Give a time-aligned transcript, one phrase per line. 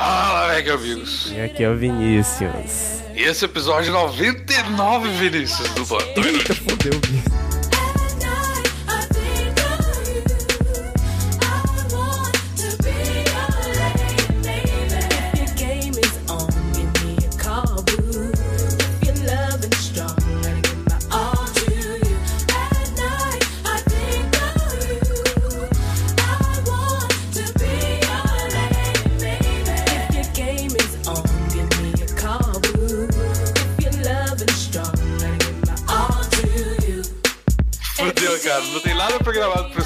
[0.00, 1.30] Fala, velho, amigos.
[1.30, 3.02] E aqui é o Vinícius.
[3.14, 6.24] E esse episódio 99, Vinícius, do Plantão.
[6.24, 7.29] Eita, fodeu, Vinícius.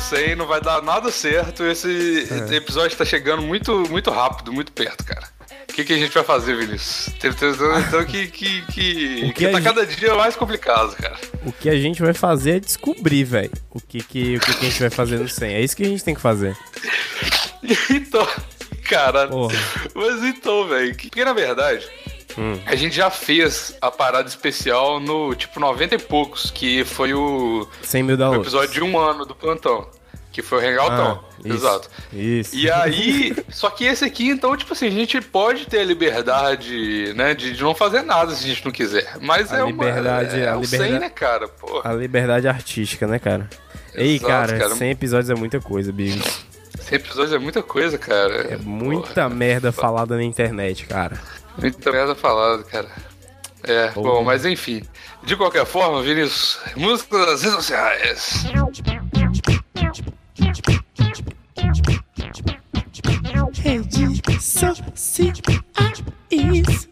[0.05, 1.65] 100, não vai dar nada certo.
[1.65, 2.55] Esse É.
[2.57, 5.33] episódio tá chegando muito, muito rápido, muito perto, cara.
[5.69, 7.13] O que, que a gente vai fazer, Vinícius?
[7.19, 11.19] Tem- tem- Então que, que, que, O que tá gente- cada dia mais complicado, cara.
[11.45, 13.51] O que a gente vai fazer é descobrir, velho.
[13.71, 15.55] O, que, que, o que, que a gente vai fazer no 100.
[15.55, 16.57] É isso que a gente tem que fazer.
[17.91, 18.27] Então,
[18.89, 19.27] cara.
[19.29, 19.55] Porra.
[19.95, 20.95] Mas então, velho.
[20.95, 21.87] que- Porque na verdade,
[22.37, 22.59] Hum.
[22.67, 27.67] a gente já fez a parada especial no tipo 90 e poucos, que foi o,
[27.83, 29.89] 100 mil o episódio de um ano do plantão.
[30.35, 31.25] Que foi o Hangoutão.
[31.25, 31.89] Ah, isso, Exato.
[32.13, 32.57] Isso.
[32.57, 37.15] E aí, só que esse aqui, então, tipo assim, a gente pode ter a liberdade,
[37.15, 39.17] né, de, de não fazer nada se a gente não quiser.
[39.21, 40.45] Mas A é liberdade- uma.
[40.45, 41.47] É a o liberdade- 100, né, cara?
[41.47, 41.89] Porra.
[41.89, 43.49] A liberdade artística, né, cara?
[43.95, 44.75] Ei, Exato, cara, cara.
[44.75, 46.45] 100 episódios é muita coisa, Bigos.
[46.81, 48.55] 100 episódios é muita coisa, cara.
[48.55, 51.17] É muita merda falada na internet, cara.
[51.57, 52.89] Muita merda falada, cara.
[53.63, 54.11] É, Porra.
[54.11, 54.83] bom, mas enfim.
[55.23, 58.45] De qualquer forma, Vinícius, música das redes sociais.
[64.55, 66.89] Redes sociais.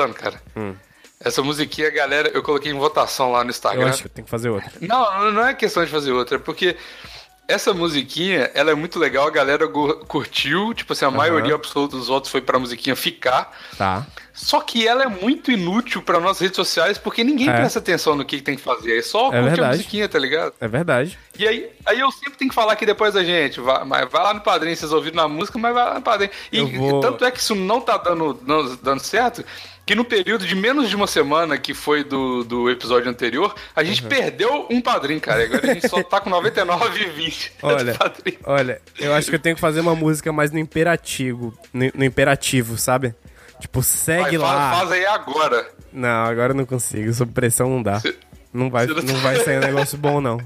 [0.00, 0.40] Eu cara?
[1.18, 3.88] Essa musiquinha, galera, eu coloquei em votação lá no Eu Instagram.
[3.88, 4.70] acho que eu tenho que fazer outra.
[4.82, 6.76] Não, não é questão de fazer outra, é porque
[7.48, 9.66] essa musiquinha, ela é muito legal, a galera
[10.06, 13.50] curtiu, tipo assim, a maioria absoluta dos votos foi pra musiquinha ficar.
[13.78, 14.04] Tá.
[14.34, 17.54] Só que ela é muito inútil pra nossas redes sociais, porque ninguém É.
[17.54, 18.98] presta atenção no que, que tem que fazer.
[18.98, 20.52] É só É curtir a musiquinha, tá ligado?
[20.60, 21.18] É verdade.
[21.38, 23.58] E aí, aí eu sempre tenho que falar aqui depois da gente.
[23.60, 26.30] Vai, mas vai lá no padrinho, vocês ouviram na música, mas vai lá no padrinho.
[26.52, 29.42] E Eu vou- tanto é que isso não tá dando, não- dando certo,
[29.86, 33.84] que no período de menos de uma semana, que foi do, do episódio anterior, a
[33.84, 34.08] gente Uhum.
[34.08, 35.44] perdeu um padrinho, cara.
[35.44, 37.96] Agora a gente só tá com 99 e 20 Olha,
[38.44, 41.56] olha, eu acho que eu tenho que fazer uma música mais no imperativo.
[41.72, 43.14] No, no imperativo, sabe?
[43.60, 44.70] Tipo, segue Vai, lá.
[44.72, 45.70] faz, faz aí agora.
[45.92, 47.12] Não, agora eu não consigo.
[47.14, 48.00] Sob pressão não dá.
[48.00, 48.14] Cê-
[48.52, 50.38] Não vai, não não vai sair um negócio bom, não.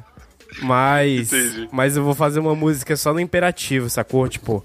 [0.62, 1.32] Mas.
[1.32, 1.68] Entendi.
[1.72, 4.28] Mas eu vou fazer uma música só no imperativo, sacou?
[4.28, 4.62] Tipo,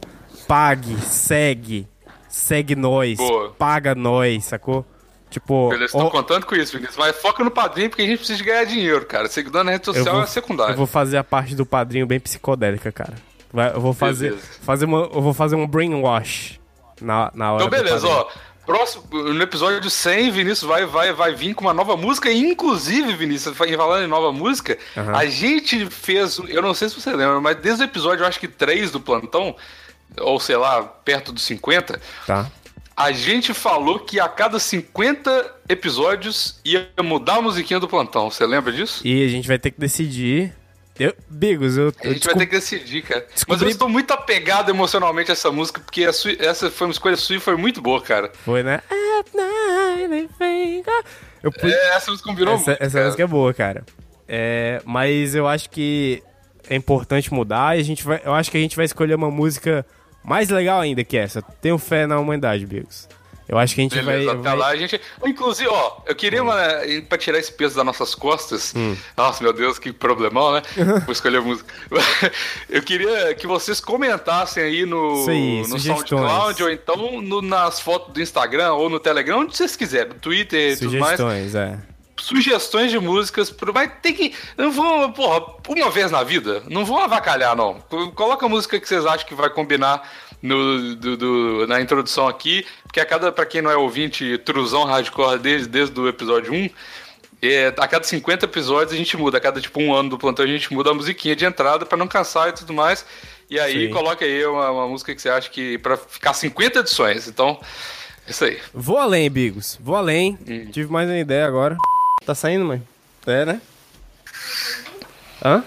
[0.47, 1.88] pague, segue,
[2.35, 3.51] segue nós, Boa.
[3.57, 4.85] paga nós, sacou?
[5.29, 6.97] Tipo, Beleza, ó, contando com isso, Vinícius.
[6.97, 9.28] Mas foca no padrinho, porque a gente precisa ganhar dinheiro, cara.
[9.28, 10.73] Seguidor na rede social vou, é secundário.
[10.73, 13.13] eu vou fazer a parte do padrinho bem psicodélica, cara.
[13.51, 14.47] Vai- eu vou fazer, Beleza.
[14.62, 16.59] fazer uma, eu vou fazer um brainwash
[17.01, 18.28] na, na hora Então, beleza, ó.
[18.66, 22.31] Próximo, no episódio 100, Vinícius vai, vai, vai vir com uma nova música.
[22.31, 25.16] Inclusive, Vinícius, falando em nova música, Aham.
[25.16, 26.40] a gente fez.
[26.50, 29.56] Eu não sei se você lembra, mas desde o episódio, acho que 3 do plantão,
[30.19, 32.49] ou sei lá, perto dos 50, Tá.
[32.95, 38.29] a gente falou que a cada 50 episódios ia mudar a musiquinha do plantão.
[38.31, 39.01] Você lembra disso?
[39.05, 40.53] E a gente vai ter que decidir.
[40.97, 43.25] Eu, Bigos, eu, A gente vai desculpa- ter que decidir, cara.
[43.25, 46.87] Mas descobri- eu estou muito apegado emocionalmente a essa música, porque a sua- essa foi
[46.87, 48.31] uma escolha sua e foi muito boa, cara.
[48.45, 48.81] Foi, né?
[51.43, 51.72] Eu pus...
[51.72, 52.81] É, essa música combinou essa muito.
[52.81, 53.05] essa cara.
[53.05, 53.83] música é boa, cara.
[54.27, 56.23] É, mas eu acho que
[56.70, 59.29] é importante mudar e a gente vai, eu acho que a gente vai escolher uma
[59.32, 59.85] música
[60.23, 61.41] mais legal ainda que essa.
[61.41, 63.08] Tenho fé na humanidade, Bigos.
[63.47, 64.35] Eu acho que a gente Beleza, vai.
[64.38, 65.00] até vai- lá a gente.
[65.23, 66.58] Inclusive, ó, eu queria uma.
[67.08, 68.73] Pra tirar esse peso das nossas costas.
[68.76, 68.96] Hum.
[69.16, 70.64] Nossa, meu Deus, que problemão, né?
[71.06, 71.72] Vou escolher a música.
[72.68, 75.79] eu queria que vocês comentassem aí no, aí, no.
[75.79, 80.20] SoundCloud ou então no- nas fotos do Instagram ou no Telegram, onde vocês quiserem, no
[80.20, 81.18] Twitter e tudo mais.
[81.20, 81.78] Sugestões, é.
[82.17, 84.34] Sugestões de músicas, pro- mas tem que.
[84.58, 87.82] Não vão, porra, uma vez na vida, não vão avacalhar, não.
[88.16, 90.09] Coloca a música que vocês acham que vai combinar
[90.41, 94.84] no, do- do- na introdução aqui, porque a cada, pra quem não é ouvinte, truzão
[94.85, 96.70] hardcore desde, desde o episódio 1,
[97.41, 100.46] é, a cada 50 episódios a gente muda, a cada tipo um ano do plantão
[100.46, 103.06] a gente muda a musiquinha de entrada pra não cansar e tudo mais.
[103.50, 103.94] E aí Sim.
[103.94, 107.28] coloca aí uma, uma música que você acha que pra ficar 50 edições.
[107.28, 107.59] Então,
[108.26, 108.59] é isso aí.
[108.73, 109.78] Vou além, Bigos.
[109.82, 110.40] Vou além.
[110.47, 110.72] Hum.
[110.72, 111.78] Tive mais uma ideia agora.
[112.25, 112.81] Tá saindo, mãe?
[113.27, 113.61] É, né?
[115.43, 115.63] Hã?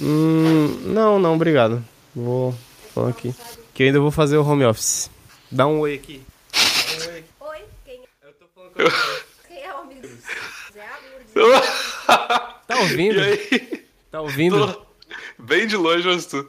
[0.00, 1.84] Hum, não, não, obrigado.
[2.14, 2.54] Vou
[2.94, 3.34] falar aqui.
[3.74, 5.10] Que eu ainda vou fazer o home office.
[5.50, 6.22] Dá um oi aqui.
[7.40, 8.06] Oi, quem é,
[9.48, 10.16] quem é o amigo do
[10.72, 10.88] Zé
[11.34, 11.66] Lourdes?
[12.66, 13.18] Tá ouvindo?
[13.18, 13.86] E aí?
[14.10, 14.72] Tá ouvindo?
[14.72, 14.86] Tô
[15.38, 16.48] bem de longe, mas tu.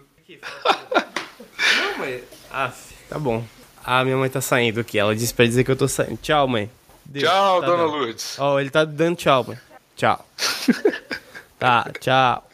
[1.75, 2.23] Não, mãe.
[2.51, 2.71] Ah,
[3.09, 3.43] tá bom.
[3.83, 4.99] Ah, minha mãe tá saindo aqui.
[4.99, 6.17] Ela disse pra dizer que eu tô saindo.
[6.17, 6.69] Tchau, mãe.
[7.09, 7.95] Deus, Tchau, tá dona dando.
[7.95, 8.35] Lourdes.
[8.37, 9.57] Ó, ele tá dando tchau, mãe.
[9.95, 10.27] Tchau.
[11.57, 12.49] tá, tchau.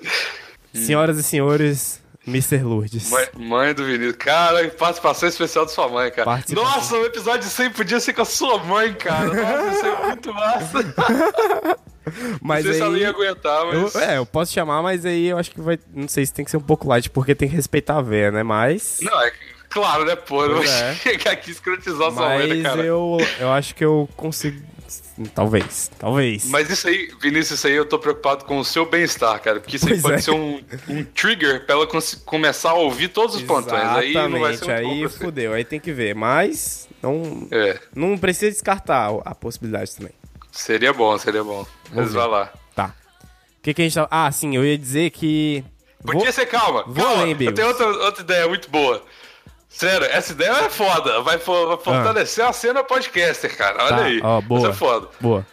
[0.73, 2.63] Senhoras e senhores, Mr.
[2.63, 3.09] Lourdes.
[3.09, 4.15] Mãe, mãe do Vinícius.
[4.17, 6.43] Cara, participação especial da sua mãe, cara.
[6.51, 9.33] Nossa, o episódio 100 podia ser com a sua mãe, cara.
[9.33, 11.77] Nossa, isso é muito massa.
[12.41, 13.01] Mas não sei se ela aí...
[13.01, 13.95] ia aguentar, Eu, mas...
[13.95, 15.79] é, eu posso chamar, mas aí eu acho que vai.
[15.93, 18.29] Não sei se tem que ser um pouco light, porque tem que respeitar a véia,
[18.29, 18.43] né?
[18.43, 18.99] Mas.
[19.01, 19.31] Não, é
[19.73, 20.45] claro, né, pô?
[20.47, 20.95] Não vou é.
[20.95, 22.81] chegar aqui e escrotizar sua né, Mas cara?
[22.83, 24.61] eu, eu acho que eu consigo.
[25.35, 26.45] Talvez, talvez.
[26.49, 29.59] Mas isso aí, Vinícius, isso aí eu tô preocupado com o seu bem-estar, cara.
[29.59, 30.19] Porque isso aí Pois pode é.
[30.19, 31.87] ser um, um trigger pra ela
[32.25, 33.83] começar a ouvir todos os plantões.
[33.83, 36.15] Aí não vai ser aí fudeu, aí tem que ver.
[36.15, 40.13] Mas não, É, não precisa descartar a possibilidade também.
[40.51, 41.65] seria bom, seria bom.
[41.91, 42.19] Mas ver.
[42.19, 42.53] vai lá.
[42.75, 42.95] Tá.
[43.59, 44.07] O que, que a gente tá.
[44.09, 45.63] Ah, sim, eu ia dizer que.
[46.03, 46.83] Podia ser calma.
[46.87, 47.21] vou calma.
[47.21, 49.01] além, Eu tenho outra, outra ideia muito boa.
[49.73, 51.21] Sério, essa ideia é foda.
[51.21, 53.83] Vai, vai fortalecer a cena podcaster, cara.
[53.85, 53.97] Olha Ah.
[53.97, 54.21] Tá, aí.
[54.23, 54.61] ó, boa.
[54.61, 55.07] Isso é foda.
[55.19, 55.45] Boa.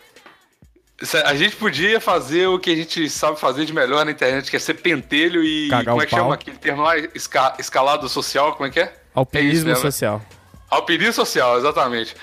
[1.02, 4.50] Sé- A gente podia fazer o que a gente sabe fazer de melhor na internet,
[4.50, 5.68] que é ser pentelho e.
[5.70, 6.32] Cagar como é que chama pau.
[6.32, 6.98] aquele termo lá?
[7.14, 8.82] Esca- escalado social, como é que é?
[8.82, 9.74] É isso Alpinismo né?
[9.76, 10.20] social.
[10.70, 12.14] Alpinismo social, exatamente.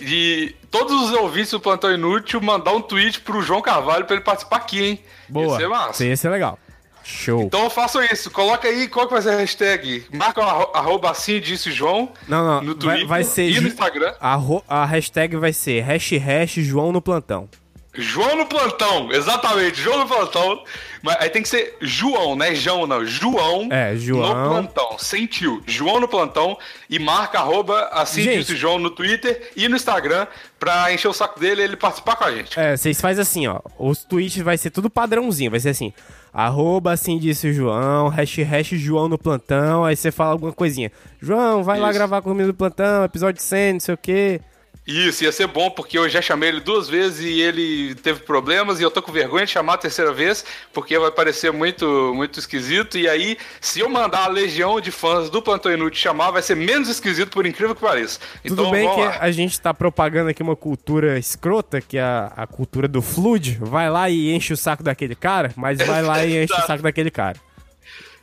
[0.00, 4.24] E todos os ouvintes do Plantão Inútil mandar um tweet pro João Carvalho pra ele
[4.24, 5.04] participar aqui, hein?
[5.28, 5.52] Boa.
[5.52, 5.90] Ia ser massa.
[5.92, 6.58] Isso ia ser legal.
[7.04, 7.42] Show.
[7.42, 10.06] Então façam isso, coloca aí qual que vai ser a hashtag.
[10.12, 12.62] Marca arro- arroba assim disse João Não, não.
[12.62, 13.48] no vai, Twitter vai ser.
[13.50, 14.14] e no Instagram.
[14.20, 14.38] A,
[14.68, 17.48] a hashtag vai ser hash hash João no plantão.
[17.94, 20.64] João no plantão, exatamente, João no plantão.
[21.02, 23.04] Mas aí tem que ser João, não é João, não.
[23.04, 24.34] João, É, João.
[24.34, 25.62] no plantão, sentiu.
[25.66, 26.56] João no plantão
[26.88, 28.38] e marca arroba assim Gente.
[28.38, 30.26] disse João no Twitter e no Instagram
[30.58, 32.58] pra encher o saco dele e ele participar com a gente.
[32.58, 33.60] É, vocês fazem assim, ó.
[33.78, 35.50] Os tweets vai ser tudo padrãozinho.
[35.50, 35.92] Vai ser assim.
[36.32, 39.84] Arroba assim disse o João, hash hash João no plantão.
[39.84, 40.90] Aí você fala alguma coisinha.
[41.20, 41.98] João, vai lá Isso.
[41.98, 44.40] gravar comigo no plantão, episódio 100, não sei o quê.
[44.84, 48.80] Isso, ia ser bom, porque eu já chamei ele duas vezes e ele teve problemas
[48.80, 52.40] e eu tô com vergonha de chamar a terceira vez, porque vai parecer muito, muito
[52.40, 52.98] esquisito.
[52.98, 56.56] E aí, se eu mandar a legião de fãs do Plantão Inútil chamar, vai ser
[56.56, 58.18] menos esquisito, por incrível que pareça.
[58.44, 59.18] Tudo Então, bem que lá.
[59.20, 63.58] a gente tá propagando aqui uma cultura escrota, que é a, a cultura do flood.
[63.60, 66.82] Vai lá e enche o saco daquele cara, mas vai lá e enche o saco
[66.82, 67.38] daquele cara.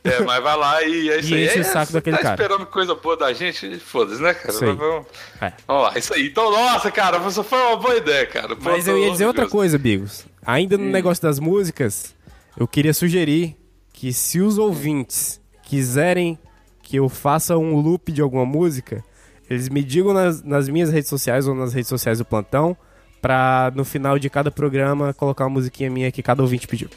[0.02, 1.46] É, mas vai lá e é isso E aí.
[1.46, 2.34] enche o É, saco você daquele tá cara.
[2.42, 4.52] esperando coisa boa da gente, foda-se, né, cara?
[4.74, 5.06] Vamos,
[5.40, 5.52] É.
[5.66, 6.26] vamos lá, isso aí.
[6.28, 8.56] Então, nossa, cara, isso foi uma boa ideia, cara.
[8.56, 10.24] Pô, Mas eu ia dizer outra coisa, Bigos.
[10.46, 10.78] Ainda Hum.
[10.78, 12.14] no negócio das músicas,
[12.56, 13.56] eu queria sugerir
[13.92, 16.38] que se os ouvintes quiserem
[16.82, 19.04] que eu faça um loop de alguma música,
[19.48, 22.76] eles me digam nas, nas minhas redes sociais ou nas redes sociais do Plantão,
[23.20, 26.88] pra no final de cada programa colocar uma musiquinha minha que cada ouvinte pediu.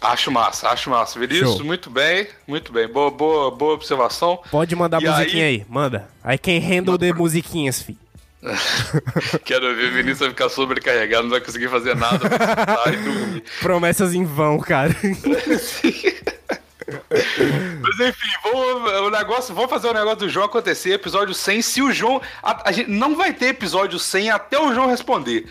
[0.00, 1.18] Acho massa, acho massa.
[1.18, 1.64] Vinícius, Show.
[1.64, 2.86] muito bem, muito bem.
[2.88, 4.40] Boa, boa, boa observação.
[4.50, 5.66] Pode mandar E musiquinha aí- aí?
[5.68, 6.08] manda.
[6.22, 7.96] Aí quem handle de musiquinhas, fi.
[9.44, 12.20] Quero ver o Vinícius vai ficar sobrecarregado, não vai conseguir fazer nada.
[13.60, 14.94] Promessas em vão, cara.
[17.82, 21.60] Mas enfim, vamos, o negócio, vamos fazer o negócio do João acontecer, episódio 100.
[21.62, 22.20] Se o João.
[22.42, 25.46] A, a gente não vai ter episódio 100 até o João responder.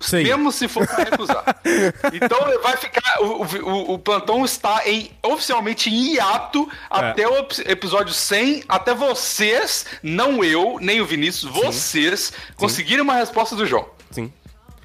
[0.00, 0.24] Sei.
[0.24, 1.44] Mesmo se for pra recusar.
[2.14, 3.20] então vai ficar.
[3.22, 8.64] O, o, o plantão está em, oficialmente em hiato até o ep- episódio 100.
[8.68, 13.88] Até vocês, não eu, nem o Vinícius, vocês conseguirem uma resposta do João.
[14.10, 14.32] Sim.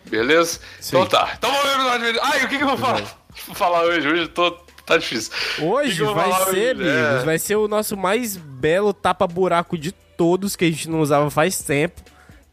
[0.05, 0.59] Beleza?
[0.81, 0.97] Sim.
[0.97, 1.31] Então tá.
[1.37, 2.21] Então vamos ver o episódio.
[2.23, 3.01] Ai, o que, que eu vou falar?
[3.47, 4.07] Vou falar hoje.
[4.07, 4.51] Hoje eu tô.
[4.85, 5.31] Tá difícil.
[5.59, 6.73] Hoje vai ser, hoje?
[6.75, 7.23] Bigos, É.
[7.25, 11.57] vai ser o nosso mais belo tapa-buraco de todos que a gente não usava faz
[11.61, 12.01] tempo,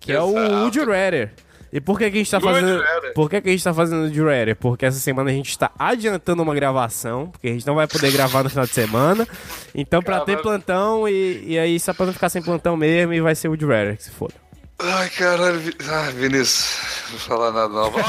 [0.00, 0.78] que é o Exato.
[0.78, 1.34] You Rather.
[1.72, 2.84] E por que, que a gente tá Would fazendo.
[3.14, 4.54] Por que, que a gente tá fazendo o Rather?
[4.56, 8.12] Porque essa semana a gente tá adiantando uma gravação, porque a gente não vai poder
[8.12, 9.26] gravar no final de semana.
[9.74, 13.20] Então, pra ter plantão, e, e aí só pra não ficar sem plantão mesmo, e
[13.22, 14.34] vai ser o Rather, que se foda.
[14.78, 15.60] Ai, caralho.
[15.88, 16.76] Ah, Vinícius.
[17.04, 17.90] Não vou falar nada, não.
[17.92, 18.04] Vamos,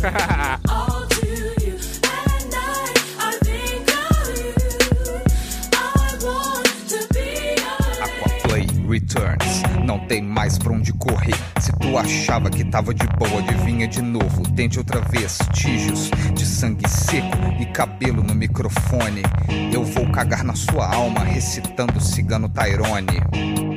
[0.62, 0.94] vamos.
[10.08, 11.36] tem mais pra onde correr.
[11.60, 14.42] Se tu achava que tava de boa, adivinha de novo.
[14.54, 19.22] Tente outra vez, tijos de sangue seco e cabelo no microfone.
[19.72, 23.67] Eu vou cagar na sua alma, recitando Cigano Tyrone.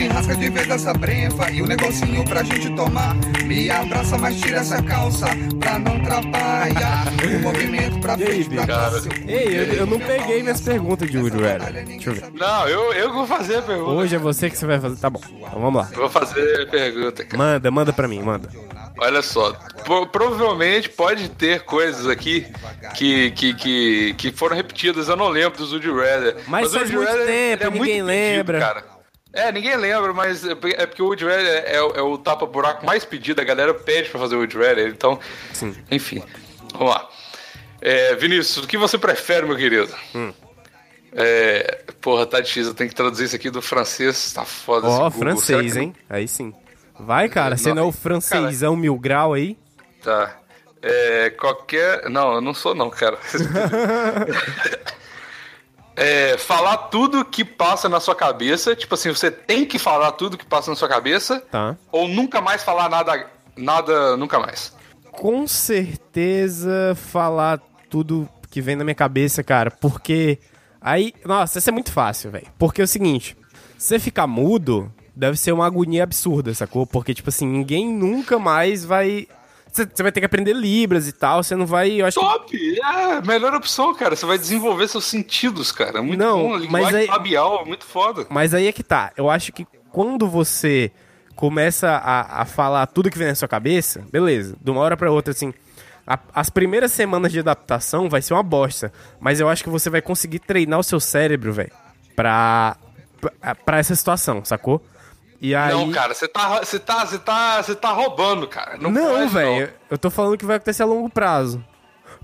[0.00, 3.14] Desenrasca de vez dessa breva e o negocinho pra gente tomar.
[3.44, 5.26] Me abraça, mas tira essa calça
[5.58, 7.04] pra não trabalhar.
[7.36, 8.96] O movimento pra aí, frente, pra cara?
[9.28, 11.84] Ei, eu, eu não peguei minhas perguntas de Woody Allen.
[11.84, 12.32] Deixa eu ver.
[12.32, 13.90] Não, eu, eu vou fazer a pergunta.
[13.90, 14.96] Hoje é você que você vai fazer.
[14.96, 15.20] Tá bom.
[15.22, 15.88] Então vamos lá.
[15.92, 17.36] Eu Vou fazer a pergunta, cara.
[17.36, 18.48] Manda, manda pra mim, manda.
[18.98, 19.52] Olha só,
[19.84, 22.46] pro- provavelmente pode ter coisas aqui
[22.94, 26.36] que, que, que, que foram repetidas, eu não lembro do Woody Redder.
[26.48, 28.58] Mas o faz Woody muito Redder, tempo, ele é ninguém muito lembra.
[28.58, 28.99] pedido, cara.
[29.32, 33.04] É, ninguém lembra, mas é porque- é o Redder é, o- é o tapa-buraco mais
[33.04, 35.18] pedido, a galera pede pra fazer o Woody Redder, então...
[35.52, 35.74] Sim.
[35.90, 36.22] Enfim,
[36.72, 37.08] vamos lá.
[37.80, 39.94] É, Vinícius, o que você prefere, meu querido?
[40.14, 40.32] Hum.
[41.12, 44.96] É, porra, tá difícil, eu tenho que traduzir isso aqui do francês, tá foda esse
[44.98, 45.94] Ó, francês, que- hein?
[46.08, 46.52] Aí sim.
[46.98, 47.56] Vai, cara.
[47.56, 49.56] Você Não, é o francêsão mil grau aí?
[50.02, 50.36] Tá.
[50.82, 52.08] É, qualquer.
[52.10, 53.18] Não, eu não sou, não, cara.
[55.96, 58.74] É, falar tudo que passa na sua cabeça.
[58.74, 61.40] Tipo assim, você tem que falar tudo que passa na sua cabeça.
[61.50, 61.76] Tá.
[61.92, 63.26] Ou nunca mais falar nada.
[63.56, 64.74] Nada, nunca mais.
[65.12, 69.70] Com certeza falar tudo que vem na minha cabeça, cara.
[69.70, 70.38] Porque
[70.80, 71.12] aí.
[71.24, 72.46] Nossa, isso é muito fácil, velho.
[72.58, 73.36] Porque é o seguinte:
[73.76, 76.86] você ficar mudo deve ser uma agonia absurda, sacou?
[76.86, 79.26] Porque, tipo assim, ninguém nunca mais vai.
[79.72, 81.42] Você vai ter que aprender Libras e tal.
[81.42, 82.00] Você não vai.
[82.00, 82.80] Eu acho que Top!
[82.84, 84.16] É, melhor opção, cara.
[84.16, 85.98] Você vai desenvolver seus sentidos, cara.
[85.98, 86.48] É Muito Não, bom.
[86.48, 88.26] A mas linguagem aí- labial, muito foda.
[88.28, 89.12] Mas aí é que tá.
[89.16, 90.90] Eu acho que quando você
[91.36, 95.10] começa a, a falar tudo que vem na sua cabeça, beleza, de uma hora pra
[95.10, 95.54] outra, assim.
[96.06, 98.92] a- as primeiras semanas de adaptação vai ser uma bosta.
[99.20, 101.70] Mas eu acho que você vai conseguir treinar o seu cérebro, velho,
[102.16, 102.76] pra,
[103.20, 104.82] pra, pra essa situação, sacou?
[105.40, 105.72] E aí.
[105.72, 108.76] Não, cara, você tá, você tá, você tá, você tá roubando, cara.
[108.76, 109.72] Não, Não, velho.
[109.88, 111.64] Eu tô falando que vai acontecer a longo prazo.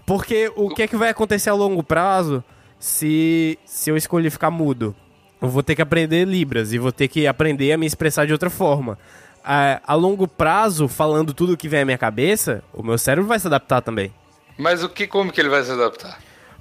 [0.05, 2.45] Porque o que é que vai acontecer a longo prazo
[2.79, 4.95] se, se eu escolher ficar mudo?
[5.41, 8.33] Eu vou ter que aprender Libras e vou ter que aprender a me expressar de
[8.33, 8.99] outra forma.
[9.43, 13.39] A, a longo prazo, falando tudo que vem à minha cabeça, o meu cérebro vai
[13.39, 14.13] se adaptar também.
[14.59, 16.19] Mas o que, como que ele vai se adaptar?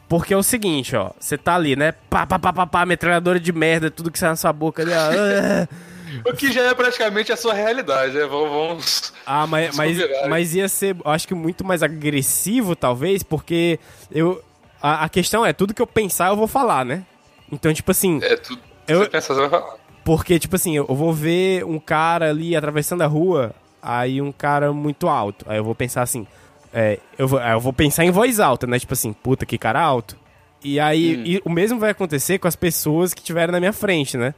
[0.07, 1.12] Porque é o seguinte, ó.
[1.19, 1.93] Você tá ali, né?
[2.09, 4.81] Pá, pá, pá, pá, pá, metralhadora de merda, tudo que sai na sua boca.
[4.81, 5.67] ali, ó.
[6.25, 8.25] O que já é praticamente a sua realidade, né?
[8.25, 9.13] Vamos.
[9.25, 9.97] Ah, mas, mas,
[10.29, 13.79] mas ia ser, acho que muito mais agressivo, talvez, porque
[14.12, 14.41] eu.
[14.81, 17.03] A, a questão é, tudo que eu pensar eu vou falar, né?
[17.51, 18.62] Então, tipo assim, É tudo.
[18.88, 19.75] Eu- Você pensa, você vai falar.
[20.03, 24.71] porque, tipo assim, eu vou ver um cara ali atravessando a rua, aí um cara
[24.71, 25.43] muito alto.
[25.50, 26.27] Aí eu vou pensar assim,
[26.71, 28.77] é, eu, vou, eu vou pensar em voz alta, né?
[28.77, 30.15] Tipo assim, puta, que cara alto.
[30.63, 31.24] E aí, Hum.
[31.25, 34.33] e o mesmo vai acontecer com as pessoas que estiverem na minha frente, né?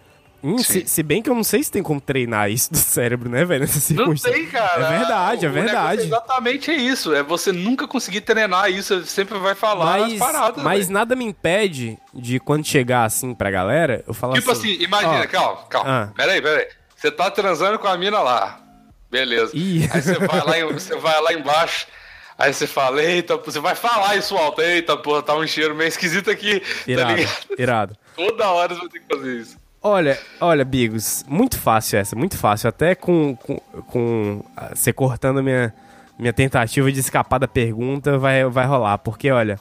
[0.49, 0.85] Hum, se, Sim.
[0.85, 3.61] se bem que eu não sei se tem como treinar isso do cérebro, né, velho?
[3.61, 4.37] Nessa Não circunstância.
[4.37, 4.85] tem, cara.
[4.85, 6.01] É verdade, é O negócio verdade.
[6.03, 7.13] exatamente é isso.
[7.13, 8.99] É você nunca conseguir treinar isso.
[9.01, 10.63] Você sempre vai falar Mas, as paradas.
[10.63, 10.93] mas velho.
[10.93, 14.73] nada me impede de quando chegar assim pra galera, eu falar Tipo assim.
[14.75, 15.89] assim, imagina, ó, calma, calma.
[15.89, 16.13] Ah.
[16.15, 16.67] Peraí, peraí.
[16.95, 18.59] Você tá transando com a mina lá.
[19.11, 19.51] Beleza.
[19.55, 19.87] Ih.
[19.93, 21.87] Aí você vai, lá você vai lá embaixo.
[22.37, 24.61] Aí você fala, eita, você vai falar isso alto.
[24.61, 26.59] Eita, porra, tá um cheiro meio esquisito aqui.
[26.59, 27.37] Tá Irado, ligado?
[27.57, 27.97] irado.
[28.15, 29.57] Toda hora você vai ter que fazer isso.
[29.87, 32.67] Olha, olha, Bigos, muito fácil essa, muito fácil.
[32.67, 35.73] Até com, com, com ah, você cortando minha,
[36.19, 38.97] minha tentativa de escapar da pergunta, vai, vai rolar.
[38.97, 39.57] Porque, olha,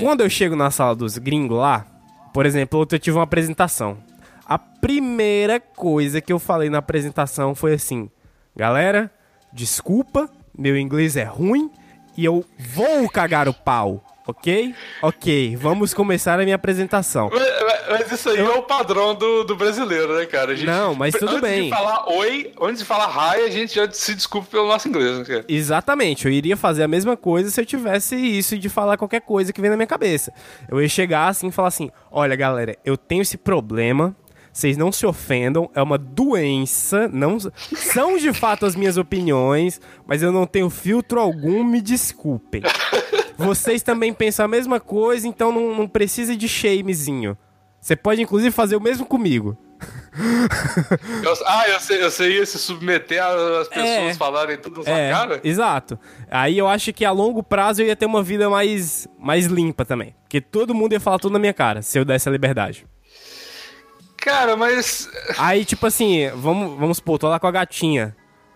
[0.00, 1.86] quando eu chego na sala dos gringos lá,
[2.34, 3.98] por exemplo, eu tive uma apresentação.
[4.44, 8.10] A primeira coisa que eu falei na apresentação foi assim:
[8.56, 9.08] galera,
[9.52, 10.28] desculpa,
[10.58, 11.70] meu inglês é ruim
[12.16, 14.74] e eu vou cagar o pau, ok?
[15.02, 17.30] Ok, vamos começar a minha apresentação.
[17.32, 17.42] Mas,
[17.88, 20.54] mas- isso aí é o padrão do, do brasileiro, né, cara?
[20.54, 21.64] Gente- Não, mas tudo antes bem.
[21.64, 25.18] de falar oi, antes de falar hi, a gente já se desculpa pelo nosso inglês,
[25.18, 25.44] né, cara?
[25.48, 29.52] Exatamente, eu iria fazer a mesma coisa se eu tivesse isso de falar qualquer coisa
[29.52, 30.32] que vem na minha cabeça.
[30.68, 34.14] Eu ia chegar assim e falar assim: olha, galera, eu tenho esse problema.
[34.52, 37.38] Vocês não se ofendam, é uma doença, não
[37.92, 42.62] são de fato as minhas opiniões, mas eu não tenho filtro algum, me desculpem.
[43.36, 47.36] Vocês também pensam a mesma coisa, então não, não precisa de shamezinho.
[47.80, 49.56] Você pode inclusive fazer o mesmo comigo.
[51.22, 54.14] Eu- ah, eu sei, eu sei se submeter as pessoas É.
[54.14, 55.40] falarem tudo na sua É, cara?
[55.44, 55.96] exato.
[56.28, 59.84] Aí eu acho que a longo prazo eu ia ter uma vida mais, mais limpa
[59.84, 60.14] também.
[60.22, 62.84] Porque todo mundo ia falar tudo na minha cara, se eu desse a liberdade.
[64.18, 65.08] Cara, mas.
[65.38, 68.14] Aí, tipo assim, vamos, vamos supor, tô lá com a gatinha.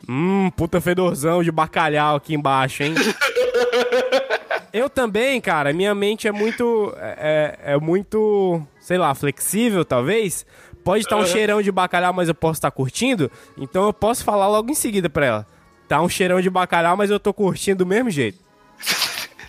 [0.08, 2.94] Hum, puta fedorzão de bacalhau aqui embaixo, hein?
[4.72, 6.94] Eu também, cara, minha mente é muito.
[6.96, 10.46] É, é muito, sei lá, flexível, talvez.
[10.82, 13.30] pode estar um cheirão de bacalhau, mas eu posso estar curtindo.
[13.58, 15.46] Então eu posso falar logo em seguida pra ela.
[15.86, 18.38] Tá um cheirão de bacalhau, mas eu tô curtindo do mesmo jeito.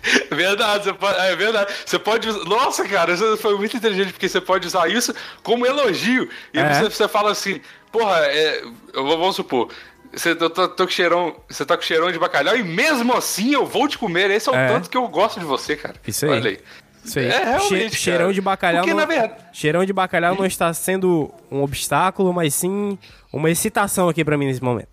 [0.30, 1.72] Verdade, pode, é verdade.
[1.84, 2.28] Você pode.
[2.28, 6.28] usar- Nossa, cara, isso foi muito inteligente, porque você pode usar isso como elogio.
[6.52, 6.74] E É.
[6.74, 8.62] você, você fala assim, porra, é,
[8.94, 9.70] vamos supor.
[10.12, 13.52] Você, eu tô, tô com cheirão, você tá com cheirão de bacalhau e mesmo assim
[13.54, 14.30] eu vou te comer.
[14.30, 14.68] Esse é o É.
[14.68, 15.94] tanto que eu gosto de você, cara.
[16.06, 16.30] Isso aí.
[16.30, 16.58] Olha aí.
[17.04, 17.26] Isso aí.
[17.26, 18.82] É, realmente, Che- cheirão de bacalhau.
[18.82, 22.98] Porque, não, na verdade- Cheirão de bacalhau não está sendo um obstáculo, mas sim
[23.32, 24.88] uma excitação aqui pra mim nesse momento.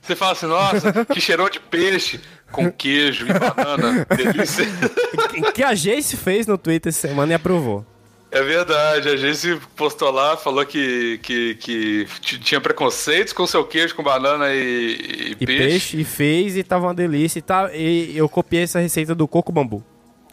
[0.00, 2.20] Você fala assim, nossa, que cheirão de peixe
[2.54, 4.06] com queijo e banana.
[4.16, 4.66] Delícia.
[5.52, 7.84] Que- a Jace fez no Twitter essa semana e aprovou.
[8.30, 12.06] É verdade, a gente postou lá, falou que, que, que
[12.40, 15.62] tinha preconceitos com seu queijo com banana e, e E peixe.
[15.68, 16.00] peixe.
[16.00, 17.38] e fez, e tava uma delícia.
[17.38, 19.84] E, tá, e eu copiei essa receita do Coco Bambu.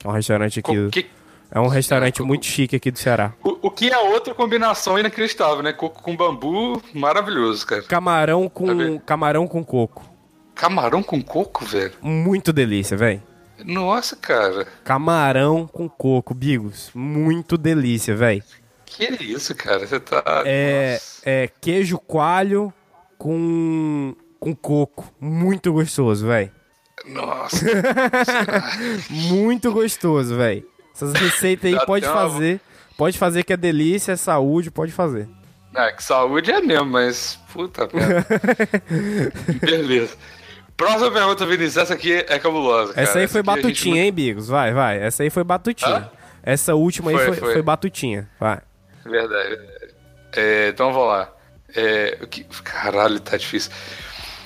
[0.04, 0.76] É um restaurante aqui.
[0.76, 1.06] Co- que-
[1.52, 3.34] É um restaurante Coco- muito chique aqui do Ceará.
[3.44, 5.72] o, o que é outra combinação inacreditável, né?
[5.72, 7.84] Coco com bambu, maravilhoso, cara.
[7.84, 10.11] Camarão Tá com, camarão com coco.
[10.62, 11.92] Camarão com coco, velho?
[12.04, 13.20] Muito delícia, velho.
[13.66, 14.68] Nossa, cara.
[14.84, 16.92] Camarão com coco, Bigos.
[16.94, 18.44] Muito delícia, velho.
[18.86, 19.88] Que isso, cara?
[19.88, 20.24] Você tá.
[20.46, 21.22] É, Nossa.
[21.26, 22.72] é queijo coalho
[23.18, 25.12] com, com coco.
[25.20, 26.52] Muito gostoso, velho.
[27.08, 27.66] Nossa.
[29.10, 30.64] Muito gostoso, velho.
[30.94, 32.62] Essas receitas aí Dá pode uma- fazer.
[32.96, 35.28] Pode fazer que é delícia, é saúde, pode fazer.
[35.76, 37.40] É, que saúde é mesmo, mas.
[37.52, 38.28] Puta merda.
[39.60, 40.16] Beleza.
[40.82, 41.78] Próxima pergunta, Vinícius.
[41.78, 42.94] Essa aqui é cabulosa.
[42.96, 43.20] Essa cara.
[43.20, 44.48] aí foi aqui a gente batutinha, não- hein, Bigos?
[44.48, 45.00] Vai, vai.
[45.00, 45.98] Essa aí foi batutinha.
[45.98, 46.10] Hã?
[46.42, 47.54] Essa última aí Foi, foi, foi.
[47.54, 48.28] foi batutinha.
[48.40, 48.60] Vai.
[49.06, 49.60] Verdade.
[50.36, 51.32] É, então vamos lá.
[51.76, 52.44] É, o que...
[52.64, 53.72] Caralho, tá difícil.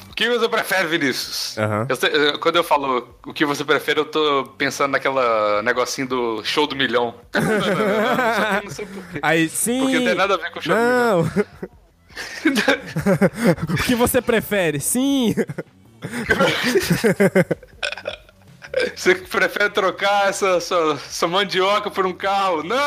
[0.09, 1.57] O que você prefere, Vinícius?
[1.57, 1.87] Aham.
[1.89, 6.67] Eu quando eu falo o que você prefere, eu tô pensando naquela negocinho do show
[6.67, 7.15] do milhão.
[7.31, 9.19] Que eu não sei porquê.
[9.21, 9.81] Aí sim.
[9.81, 11.21] Porque não tem nada a ver com o show do Não.
[13.73, 14.79] o que você prefere?
[14.79, 15.35] Sim.
[18.95, 22.63] Você prefere trocar essa sua, sua mandioca por um carro?
[22.63, 22.77] Não!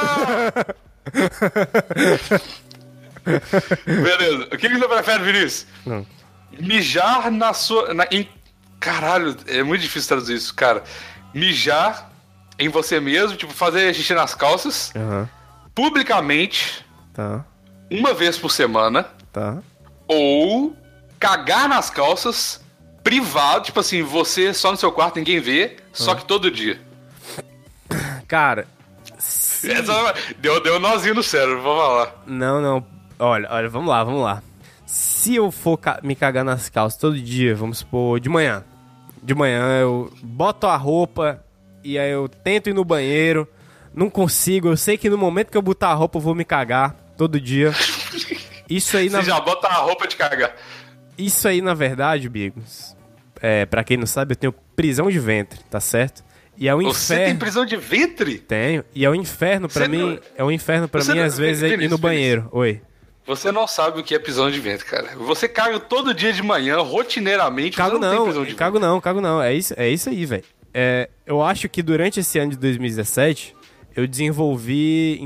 [3.87, 4.45] Beleza.
[4.53, 5.67] O que que você prefere, Vinícius?
[5.85, 6.07] Não.
[6.61, 7.95] Mijar na sua.
[7.95, 8.29] Na, em,
[8.81, 10.83] caralho, é muito difícil traduzir isso, cara.
[11.35, 12.11] Mijar
[12.59, 15.29] em você mesmo, tipo, fazer xixi nas calças, Aham.
[15.75, 17.45] publicamente, Tá.
[17.91, 19.59] uma vez por semana, Tá.
[20.09, 20.75] ou
[21.21, 22.61] cagar nas calças,
[23.09, 26.79] privado, tipo assim, você só no seu quarto, ninguém vê, só que todo dia.
[28.27, 28.67] Cara.
[29.19, 32.13] se- Essa- deu, deu um nozinho no cérebro, vamos lá.
[32.27, 32.87] Não, não.
[33.19, 34.43] Olha, olha, vamos lá, vamos lá.
[34.85, 38.63] Se eu for ca- me cagar nas calças todo dia, vamos supor, de manhã.
[39.23, 41.43] De manhã eu boto a roupa
[41.83, 43.49] e aí eu tento ir no banheiro.
[43.95, 46.45] Não consigo, eu sei que no momento que eu botar a roupa eu vou me
[46.45, 47.73] cagar todo dia.
[48.69, 50.55] Isso aí, na, Você já bota a roupa de cagar.
[51.17, 52.95] isso aí, na verdade, Bigos,
[53.41, 56.25] é, pra quem não sabe, eu tenho prisão de ventre, tá certo?
[56.57, 57.39] E é o Você tem inferno.
[57.41, 58.39] prisão de ventre?
[58.39, 58.85] Tenho.
[58.95, 59.99] E é o inferno pra Você mim.
[59.99, 62.49] não- É o inferno pra Você mim, não- às vezes, é ir Vinícius, no banheiro.
[62.51, 62.81] Oi.
[63.27, 65.11] Você não sabe o que é prisão de ventre, cara.
[65.19, 67.77] Você caga todo dia de manhã, rotineiramente.
[67.77, 68.59] Cago você não, tem não, prisão de ventre.
[68.59, 69.41] cago não, cago não.
[69.43, 70.43] É isso, é isso aí, velho.
[70.75, 73.55] É, eu acho que durante esse ano de 2017,
[73.95, 75.21] eu desenvolvi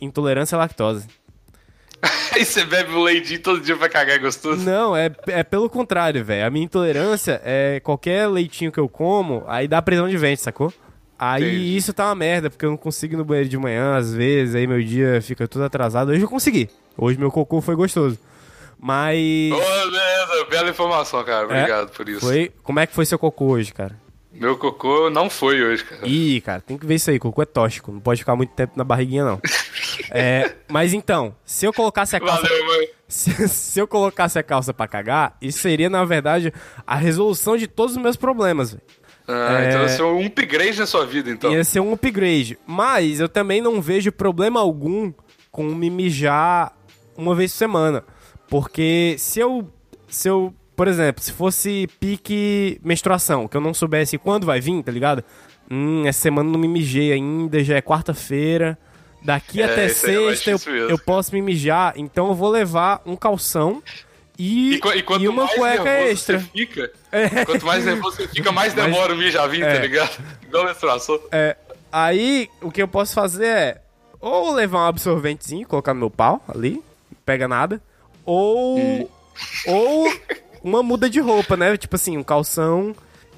[0.00, 1.06] intolerância à lactose.
[2.32, 4.64] Aí você bebe um leitinho todo dia pra cagar é gostoso.
[4.64, 6.46] Não, é, é pelo contrário, velho.
[6.46, 10.72] A minha intolerância é qualquer leitinho que eu como, aí dá prisão de ventre, sacou?
[11.18, 11.76] Aí Entendi.
[11.76, 14.54] isso tá uma merda, porque eu não consigo ir no banheiro de manhã, às vezes,
[14.54, 16.10] aí meu dia fica tudo atrasado.
[16.10, 16.68] Hoje eu consegui.
[16.96, 18.18] Hoje meu cocô foi gostoso.
[18.78, 19.18] Mas.
[19.52, 21.44] Ô, beleza, bela informação, cara.
[21.46, 22.20] Obrigado por isso.
[22.20, 22.52] Foi.
[22.62, 24.03] Como é que foi seu cocô hoje, cara?
[24.34, 26.06] Meu cocô não foi hoje, cara.
[26.06, 27.18] Ih, cara, tem que ver isso aí.
[27.18, 27.92] Cocô é tóxico.
[27.92, 29.40] Não pode ficar muito tempo na barriguinha, não.
[30.10, 32.42] É, mas então, se eu colocasse a calça.
[32.42, 32.88] Valeu, mãe.
[33.06, 36.52] Se, se eu colocasse a calça pra cagar, isso seria, na verdade,
[36.86, 38.82] a resolução de todos os meus problemas, velho.
[39.28, 39.68] Ah, É.
[39.68, 41.52] então você é um upgrade na sua vida, então.
[41.52, 42.58] Ia ser um upgrade.
[42.66, 45.12] Mas eu também não vejo problema algum
[45.50, 46.72] com me mijar
[47.16, 48.04] uma vez por semana.
[48.48, 49.68] Porque se eu.
[50.08, 50.52] Se eu.
[50.76, 55.22] Por exemplo, se fosse pique menstruação, que eu não soubesse quando vai vir, tá ligado?
[55.70, 58.76] Hum, essa semana não me mijei ainda, já é quarta-feira.
[59.22, 63.16] Daqui É, até é sexta eu, eu posso me mijar, então eu vou levar um
[63.16, 63.82] calção
[64.38, 64.80] e, E,
[65.20, 66.38] e uma cueca extra.
[66.40, 66.92] fica,
[67.46, 69.78] quanto mais nervoso você fica, mais demora o mijar vir, tá É.
[69.78, 70.18] ligado?
[70.42, 71.18] Igual menstruação.
[71.32, 71.56] É,
[71.90, 73.80] aí, o que eu posso fazer é
[74.20, 76.82] ou levar um absorventezinho, colocar no meu pau ali, não
[77.24, 77.80] pega nada,
[78.26, 79.10] ou
[79.66, 80.12] ou
[80.64, 81.76] uma muda de roupa, né?
[81.76, 82.96] Tipo assim, um calção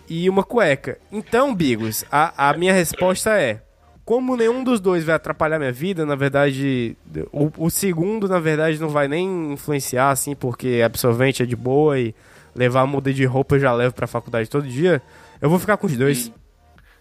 [0.08, 0.96] e uma cueca.
[1.10, 3.60] Então, Bigos, a, a minha resposta é
[4.04, 6.96] como nenhum dos dois vai atrapalhar minha vida, na verdade,
[7.32, 11.98] o, o segundo, na verdade, não vai nem influenciar, assim, porque absorvente é de boa
[11.98, 12.14] e
[12.54, 15.02] levar a muda de roupa eu já levo pra faculdade todo dia.
[15.42, 16.30] Eu vou ficar com os dois.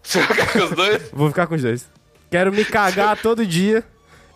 [0.01, 1.09] Você vai ficar com os dois?
[1.13, 1.89] Vou ficar com os dois.
[2.29, 3.83] Quero me cagar todo dia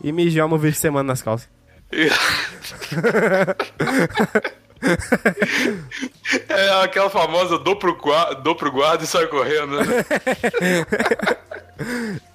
[0.03, 1.49] e mijar uma vez por semana nas calças.
[6.47, 7.97] É aquela famosa dou pro,
[8.43, 9.85] dou pro guarda e sai correndo, né?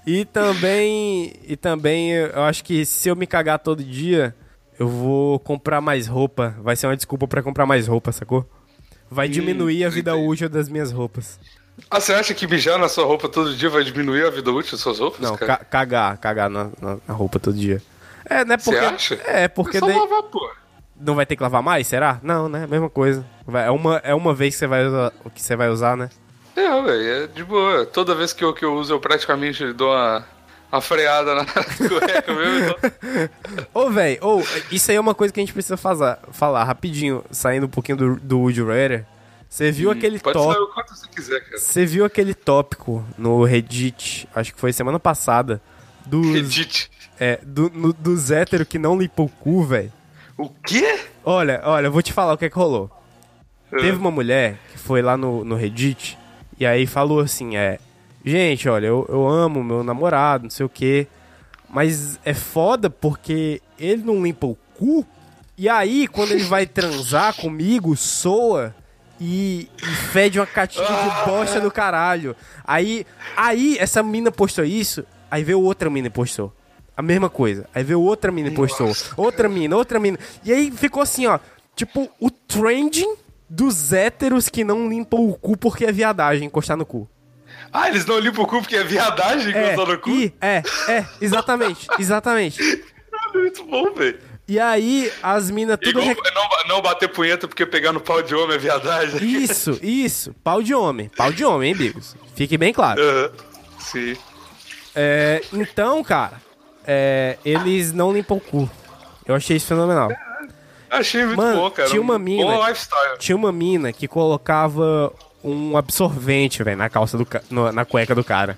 [0.07, 4.35] E também, e também eu acho que se eu me cagar todo dia,
[4.79, 6.55] eu vou comprar mais roupa.
[6.63, 8.49] Vai ser uma desculpa pra comprar mais roupa, sacou?
[9.11, 11.39] Vai diminuir a vida útil das minhas roupas.
[11.91, 14.73] Ah, você acha que mijar na sua roupa todo dia vai diminuir a vida útil
[14.73, 15.21] das suas roupas?
[15.21, 17.83] Não, ca- cagar, cagar na, na- roupa todo dia.
[18.25, 18.57] É, né?
[18.57, 19.15] Você Porque, acha?
[19.27, 20.51] É, porque É só daí lavar, pô.
[20.99, 22.19] Não vai ter que lavar mais, será?
[22.23, 22.67] Não, né?
[22.67, 23.25] Mesma coisa.
[23.47, 26.09] Vai- é, uma, é uma vez que você vai usar, que você vai usar, né?
[26.57, 27.85] É, velho, é de boa.
[27.87, 30.25] Toda vez que eu, que eu uso, eu praticamente dou uma,
[30.71, 32.69] uma freada na cueca mesmo.
[32.79, 33.69] Então...
[33.75, 37.25] Ô, velho, ô, isso aí é uma coisa que a gente precisa fazer, falar rapidinho,
[37.31, 39.05] saindo um pouquinho do, do You Rather.
[39.49, 40.53] Você viu aquele Hum, Pode top...
[40.55, 41.59] ser o quanto você quiser, cara.
[41.59, 45.61] Você viu aquele tópico no Reddit, acho que foi semana passada,
[46.07, 46.91] dos, Reddit.
[47.21, 49.93] é, do, no- dos héteros que não limpam o cu, velho?
[50.37, 51.01] O quê?
[51.25, 52.91] Olha, olha, eu vou te falar o que é que rolou.
[53.73, 53.77] É.
[53.77, 56.19] Teve uma mulher que foi lá no, no Reddit
[56.59, 57.79] e aí falou assim, é...
[58.25, 61.07] Gente, olha, eu, eu amo meu namorado, não sei o quê,
[61.69, 65.07] mas é foda porque ele não limpa o cu
[65.57, 68.75] e aí, quando ele vai transar comigo, soa
[69.21, 72.35] e, e fede uma catinha de bosta do caralho.
[72.65, 76.53] Aí, aí essa mina postou isso, aí veio outra mina e postou.
[76.97, 77.69] A mesma coisa.
[77.75, 78.93] Aí veio outra mina e postou.
[79.17, 80.19] Outra mina, outra mina.
[80.45, 81.39] E aí ficou assim, ó.
[81.75, 83.17] Tipo, o trending
[83.51, 87.09] dos héteros que não limpam o cu porque é viadagem encostar no cu.
[87.73, 90.11] Ah, eles não limpam o cu porque é viadagem É, encostar no cu?
[90.11, 92.61] e, é, é, exatamente, exatamente.
[93.35, 94.19] Muito bom, velho.
[94.47, 95.99] E aí, as minas tudo...
[96.01, 99.21] Igual rec- não, não bater punheta porque pegar no pau de homem é viadagem.
[99.43, 100.35] Isso, isso.
[100.45, 101.11] Pau de homem.
[101.17, 102.15] Pau de homem, hein, Bigos?
[102.37, 103.01] Fique bem claro.
[103.03, 103.31] Aham.
[103.81, 104.17] Sim.
[104.95, 106.41] É, então, cara,
[106.87, 108.71] é, eles não limpam o cu.
[109.27, 110.11] Eu achei isso fenomenal.
[110.91, 111.89] Achei muito Mano, bom, cara.
[111.89, 113.19] tinha uma Um mina- Bom lifestyle.
[113.19, 118.15] Tinha uma mina que colocava um absorvente, velho, na calça do ca- no- na cueca
[118.15, 118.57] do cara.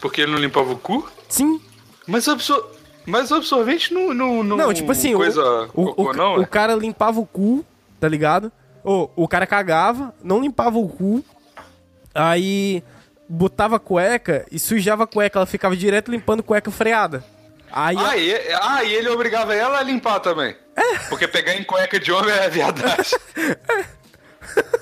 [0.00, 1.08] Porque ele não limpava o cu?
[1.28, 1.60] Sim.
[2.06, 2.66] Mas o, absor...
[3.06, 4.12] Mas o absorvente não.
[4.12, 5.42] Não, não, Não, tipo assim, o- Coisa.
[5.74, 6.46] o, cocô, o, não, o é?
[6.46, 7.64] cara limpava o cu,
[8.00, 8.50] tá ligado?
[8.82, 11.22] Ou o cara cagava, não limpava o cu,
[12.14, 12.82] aí
[13.28, 17.22] botava a cueca e sujava a cueca, ela ficava direto limpando cueca freada.
[17.72, 20.56] Aí Ah, e, ah, e ele obrigava ela a limpar também.
[20.76, 20.98] É.
[21.08, 23.18] Porque pegar em cueca de homem é viadagem.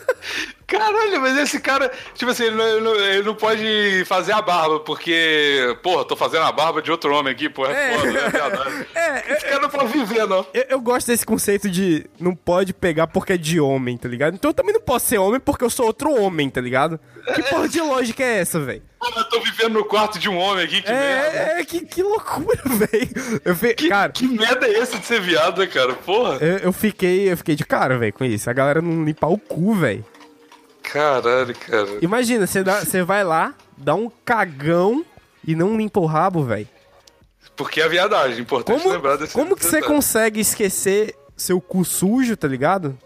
[0.68, 5.74] Caralho, mas esse cara, tipo assim, ele não, ele não- pode fazer a barba, porque,
[5.82, 7.98] porra, tô fazendo a barba de outro homem aqui, pô, é, É.
[7.98, 8.86] foda, é viadagem.
[8.94, 10.46] É, Esse cara não pode viver, não.
[10.52, 14.34] Eu, eu gosto desse conceito de não pode pegar porque é de homem, tá ligado?
[14.34, 17.00] Então eu também não posso ser homem porque eu sou outro homem, tá ligado?
[17.34, 18.82] Que porra de lógica é essa, velho?
[18.98, 21.38] Pô, eu tô vivendo no quarto de um homem aqui, que merda.
[21.38, 23.40] É, é, que, que loucura, velho.
[23.44, 25.94] Eu fi- Que, cara, que merda é esse de ser viado, cara?
[25.94, 26.36] Porra.
[26.44, 28.50] eu, eu fiquei, eu fiquei de cara, velho, com isso.
[28.50, 30.04] A galera não limpar o cu, velho.
[30.92, 31.88] Caralho, cara.
[32.00, 35.04] Imagina, você vai lá, dá um cagão
[35.46, 36.68] e não limpa o rabo, velho.
[37.56, 42.36] Porque é viadagem, importante Como, lembrar desse como que você consegue esquecer seu cu sujo,
[42.36, 42.96] tá ligado?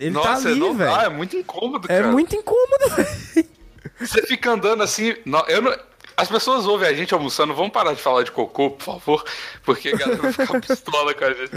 [0.00, 0.76] Ele Nossa, tá ali, velho.
[0.78, 2.08] dá, é muito incômodo, É cara.
[2.12, 3.46] muito incômodo, velho.
[4.00, 5.14] Você fica andando assim.
[5.24, 5.76] não- eu não-
[6.16, 9.24] as pessoas ouvem a gente almoçando, vamos parar de falar de cocô, por favor,
[9.64, 11.50] porque a galera vai ficar pistola com a gente.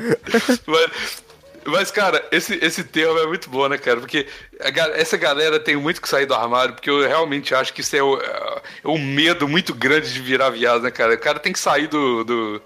[0.66, 1.24] Mas,
[1.68, 4.00] mas, cara, esse, esse termo é muito bom, né, cara?
[4.00, 4.28] Porque
[4.60, 7.96] a essa galera tem muito que sair do armário, porque eu realmente acho que isso
[7.96, 11.14] é o, é o medo muito grande de virar viado, né, cara?
[11.16, 12.24] O cara tem que sair do.
[12.24, 12.62] do...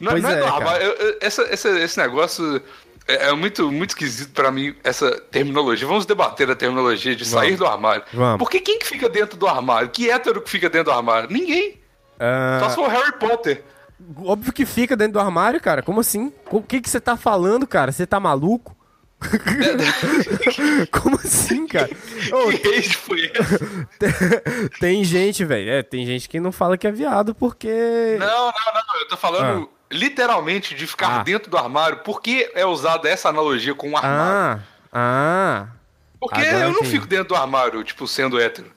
[0.00, 0.86] Não, Pois não é, é, do armário.
[0.86, 2.60] eu- eu- essa, essa- esse negócio.
[3.06, 5.86] É é muito, muito esquisito pra mim, essa terminologia.
[5.86, 7.58] Vamos debater a terminologia de sair Vamos.
[7.58, 8.02] do armário.
[8.14, 8.38] Vamos.
[8.38, 9.90] Porque quem que fica dentro do armário?
[9.90, 11.28] Que hétero que fica dentro do armário?
[11.30, 11.78] Ninguém.
[12.18, 13.62] Ah, Só se for Harry Potter.
[14.24, 15.82] Óbvio que fica dentro do armário, cara.
[15.82, 16.32] Como assim?
[16.50, 17.90] O que que você tá falando, cara?
[17.92, 18.76] Você tá maluco?
[20.90, 21.88] Como assim, cara?
[22.24, 23.32] Que rage foi
[24.80, 25.70] tem gente, velho.
[25.70, 28.16] É, tem gente que não fala que é viado porque.
[28.18, 29.00] Não, não, não.
[29.00, 31.22] Eu tô falando literalmente de ficar Ah.
[31.22, 31.98] dentro do armário.
[31.98, 34.62] Por que é usada essa analogia com o armário?
[34.92, 35.66] Ah, ah.
[36.20, 36.90] Porque agora eu não entendi.
[36.90, 38.70] fico dentro do armário, tipo, sendo hétero.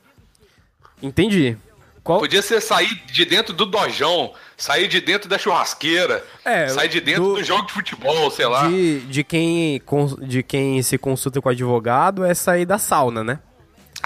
[1.01, 1.57] Entendi.
[2.03, 2.19] Qual...
[2.19, 6.99] Podia ser sair de dentro do dojão, sair de dentro da churrasqueira, É, sair de
[6.99, 7.43] dentro do- do...
[7.43, 8.67] jogo de futebol, sei lá.
[8.67, 9.81] De, de, quem,
[10.21, 13.39] de quem se consulta com advogado é sair da sauna, né?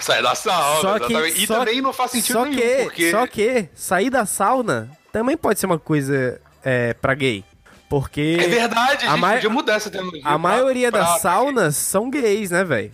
[0.00, 1.42] Sai da sauna, Só que, exatamente.
[1.42, 3.10] E só- também não faz sentido só nenhum, que, porque...
[3.10, 7.44] Só que sair da sauna também pode ser uma coisa é, pra gay.
[7.88, 10.22] Porque É verdade, a, a gente mai- podia mudar essa terminologia.
[10.26, 12.90] a pra- maioria pra- das saunas são gays, né, velho?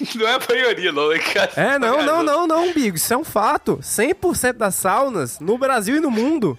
[0.14, 1.10] Não é a maioria, não.
[1.10, 1.50] É, cara.
[1.56, 2.96] É, não, não, não, não, Bigo.
[2.96, 3.78] Isso é um fato.
[3.82, 6.56] 100% das saunas no Brasil e no mundo,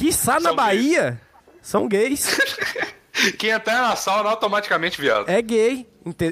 [0.00, 1.20] quiçá na Bahia,
[1.62, 2.38] são gays.
[3.38, 5.28] Quem entrar na sauna automaticamente, viado.
[5.28, 5.86] É gay.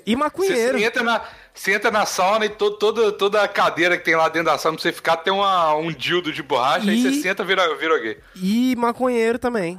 [0.06, 0.78] E maconheiro.
[0.78, 1.20] você entra na,
[1.52, 4.56] você entra na sauna e to, toda, toda a cadeira que tem lá dentro da
[4.56, 7.46] sauna pra você ficar tem uma, um dildo de borracha, aí E- você senta e
[7.46, 8.18] vira, vira gay.
[8.36, 9.78] E maconheiro também.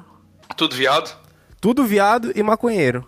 [0.56, 1.17] Tudo viado?
[1.60, 3.08] Tudo viado e maconheiro.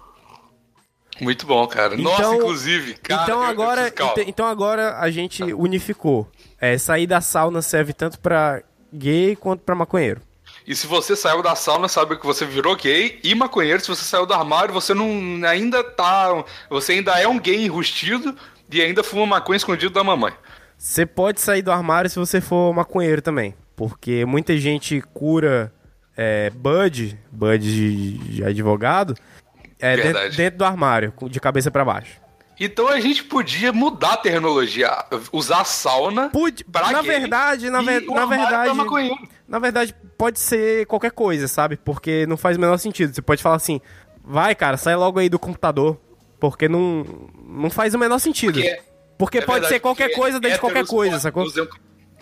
[1.20, 1.96] Muito bom, cara.
[1.96, 3.24] Nossa, Então- inclusive, cara.
[3.24, 6.28] então agora, ente- então agora a gente unificou.
[6.60, 10.22] É, sair da sauna serve tanto pra gay quanto pra maconheiro.
[10.66, 13.82] E se você saiu da sauna, sabe que você virou gay e maconheiro.
[13.82, 15.08] Se você saiu do armário, você não
[15.48, 16.44] ainda tá.
[16.70, 18.36] Você ainda é um gay enrustido
[18.72, 20.34] e ainda fuma maconha escondido da mamãe.
[20.78, 23.54] Você pode sair do armário se você for maconheiro também.
[23.76, 25.74] Porque muita gente cura
[26.16, 29.16] é, Bud, Bud de, de advogado,
[29.80, 32.22] é, dentro, dentro do armário, de cabeça pra baixo.
[32.60, 34.92] Então a gente podia mudar a terminologia,
[35.32, 38.80] usar a sauna Pude, na gay verdade, na, e o na verdade.
[39.52, 41.76] Na verdade pode ser qualquer coisa, sabe?
[41.76, 43.14] Porque não faz o menor sentido.
[43.14, 43.82] Você pode falar assim,
[44.24, 46.00] vai, cara, sai logo aí do computador,
[46.40, 47.06] porque não
[47.46, 48.54] não faz o menor sentido.
[48.62, 48.80] Porque-
[49.18, 51.44] Porque, É pode verdade, ser qualquer coisa dentro de qualquer coisa, sacou?
[51.44, 51.68] usar-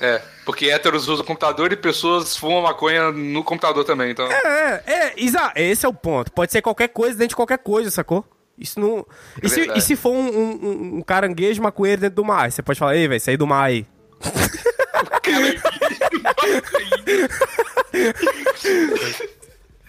[0.02, 4.26] É, porque héteros usam computador e pessoas fumam maconha no computador também, então...
[4.30, 6.30] É, é, exa esse é o ponto.
[6.34, 8.26] Pode ser qualquer coisa dentro de qualquer coisa, sacou?
[8.58, 9.06] Isso não.
[9.42, 12.52] E, se, e se for um, um- um- caranguejo maconheiro dentro do mar?
[12.52, 13.86] Você pode falar, ei, velho, saí do mar aí.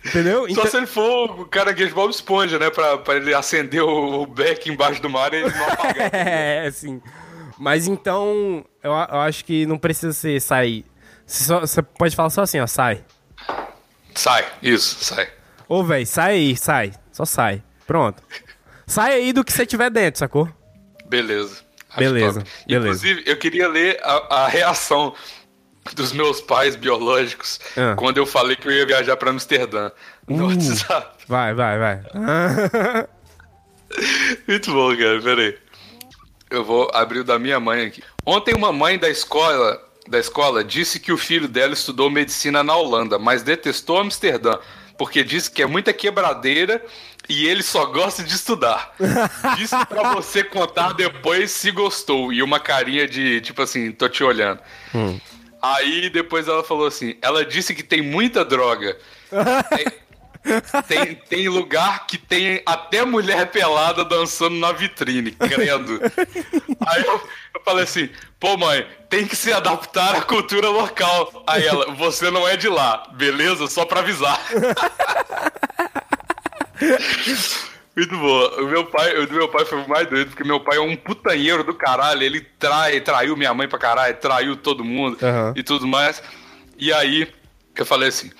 [0.04, 0.40] Entendeu?
[0.46, 2.70] Só Então- se ele for o caranguejo Bob Esponja, né?
[2.70, 6.10] Pra, pra ele acender o, o beck embaixo do mar e ele não apagar.
[6.14, 7.02] É, assim.
[7.58, 10.86] Mas então, eu, eu acho que não precisa ser sair.
[11.26, 13.04] Você, só- você pode falar só assim, ó, sai.
[14.14, 15.28] sai, isso, sai.
[15.68, 16.92] Ô, velho, sai aí, sai.
[17.12, 17.62] Só sai.
[17.86, 18.22] Pronto.
[18.86, 20.48] Sai aí do que você tiver dentro, sacou?
[21.06, 21.60] Beleza.
[21.98, 22.86] Beleza, beleza.
[22.88, 25.12] Inclusive, eu queria ler a, a reação
[25.94, 27.94] dos meus pais biológicos Ah.
[27.96, 29.90] quando eu falei que eu ia viajar pra Amsterdã
[30.28, 30.48] no Uh.
[30.48, 31.24] WhatsApp.
[31.26, 32.00] Vai, vai, vai.
[34.46, 35.20] Muito bom, cara.
[35.20, 35.58] Pera aí.
[36.50, 38.02] Eu vou abrir o da minha mãe aqui.
[38.26, 42.74] Ontem uma mãe da escola, da escola disse que o filho dela estudou medicina na
[42.76, 44.58] Holanda, mas detestou Amsterdã,
[44.98, 46.84] porque disse que é muita quebradeira
[47.28, 48.92] e ele só gosta de estudar.
[49.56, 54.24] Disse pra você contar depois se gostou e uma carinha de tipo assim, tô te
[54.24, 54.58] olhando.
[55.62, 58.96] Aí depois ela falou assim: ela disse que tem muita droga.
[60.88, 66.00] Tem, tem lugar que tem até mulher pelada dançando na vitrine, credo.
[66.86, 67.22] Aí eu,
[67.54, 71.44] eu falei assim, pô mãe, tem que se adaptar à cultura local.
[71.46, 73.66] Aí ela, você não é de lá, beleza?
[73.66, 74.40] Só pra avisar.
[77.96, 78.62] Muito boa.
[78.62, 80.80] O meu pai, o do meu pai foi o mais doido, porque meu pai é
[80.80, 82.22] um putanheiro do caralho.
[82.22, 85.52] Ele trai, traiu minha mãe pra caralho, traiu todo mundo Aham.
[85.56, 86.22] e tudo mais.
[86.78, 87.32] E aí,
[87.76, 88.30] eu falei assim: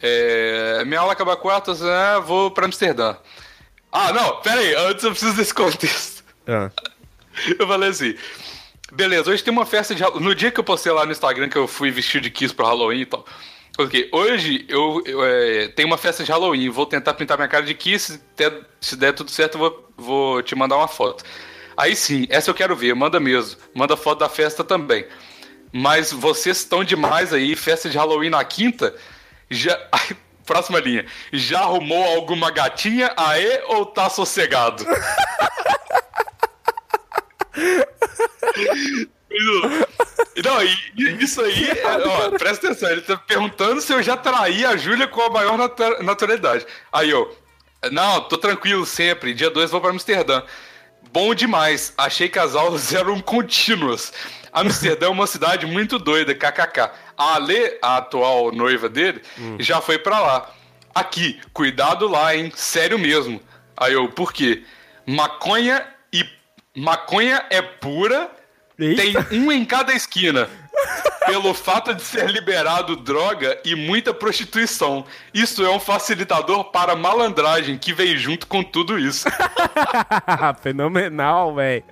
[0.00, 3.16] é, minha aula acaba quarta, né, vou pra Amsterdã.
[3.90, 6.24] Ah, não, pera aí, antes eu preciso desse contexto.
[6.46, 6.70] Ah.
[7.58, 8.14] Eu falei assim:
[8.92, 10.24] beleza, hoje tem uma festa de Halloween.
[10.24, 12.66] No dia que eu postei lá no Instagram que eu fui vestido de Kiss pro
[12.66, 13.24] Halloween e tal.
[13.78, 17.64] Ok, hoje eu, eu, é, tem uma festa de Halloween, vou tentar pintar minha cara
[17.64, 21.24] de Kiss, até- se der tudo certo vou, vou te mandar uma foto.
[21.76, 23.58] Aí sim, essa eu quero ver, manda mesmo.
[23.74, 25.06] Manda foto da festa também.
[25.72, 28.94] Mas vocês estão demais aí, festa de Halloween na quinta.
[29.50, 29.74] Já.
[29.90, 31.06] Ai, próxima linha.
[31.32, 33.10] Já arrumou alguma gatinha?
[33.16, 34.84] Aê ou tá sossegado?
[40.44, 41.68] Não, e, isso aí,
[42.06, 45.56] ó, presta atenção, ele tá perguntando se eu já traí a Júlia com a maior
[45.58, 46.66] natu- naturalidade.
[46.92, 47.36] Aí eu,
[47.90, 50.42] não, tô tranquilo sempre, dia 2 vou pra Amsterdã.
[51.12, 54.12] Bom demais, achei que as aulas eram contínuas.
[54.52, 56.90] Amsterdã é uma cidade muito doida, kkk.
[57.16, 59.22] A Ale, a atual noiva dele,
[59.58, 60.50] já foi pra lá.
[60.94, 62.52] Aqui, cuidado lá, hein?
[62.54, 63.40] Sério mesmo.
[63.76, 64.62] Aí eu, por quê?
[65.06, 66.24] Maconha e.
[66.76, 68.30] Maconha é pura,
[68.78, 69.24] Eita.
[69.24, 70.48] tem um em cada esquina.
[71.26, 75.04] Pelo fato de ser liberado droga e muita prostituição.
[75.32, 79.28] Isso é um facilitador para malandragem que vem junto com tudo isso.
[80.62, 81.84] Fenomenal, velho.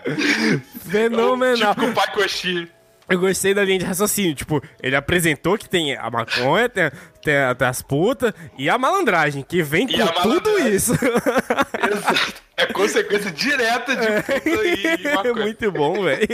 [0.89, 1.75] Fenomenal.
[1.75, 2.69] Tipo o pai coxinha.
[3.09, 4.35] Eu gostei da linha de raciocínio.
[4.35, 6.91] Tipo, ele apresentou que tem a maconha, tem,
[7.23, 10.93] tem, tem as putas e a malandragem, que vem E com tudo isso.
[11.75, 12.50] Exato.
[12.63, 15.35] É consequência direta de puta e É maconha.
[15.35, 16.27] muito bom, velho.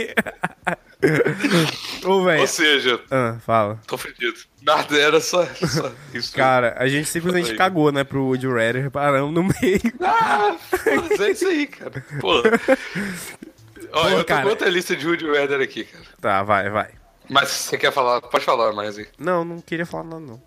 [2.05, 2.39] Ô.
[2.39, 3.79] Ou seja, Ah, fala.
[3.87, 4.37] tô fedido.
[4.61, 6.35] Nada, era só, só isso.
[6.35, 7.57] Cara, a gente simplesmente Oi.
[7.57, 8.89] cagou, né, pro Woody Redder.
[8.91, 9.79] Paramos no meio.
[10.01, 12.03] Ah, foda-se, é isso aí, cara.
[12.19, 12.41] Pô.
[13.93, 14.41] Olha, eu tô cara.
[14.43, 16.03] com outra lista de Woody Weather aqui, cara.
[16.19, 16.89] Tá, vai, vai.
[17.29, 19.07] Mas você quer falar, pode falar mais aí.
[19.19, 20.41] Não, não queria falar nada, não.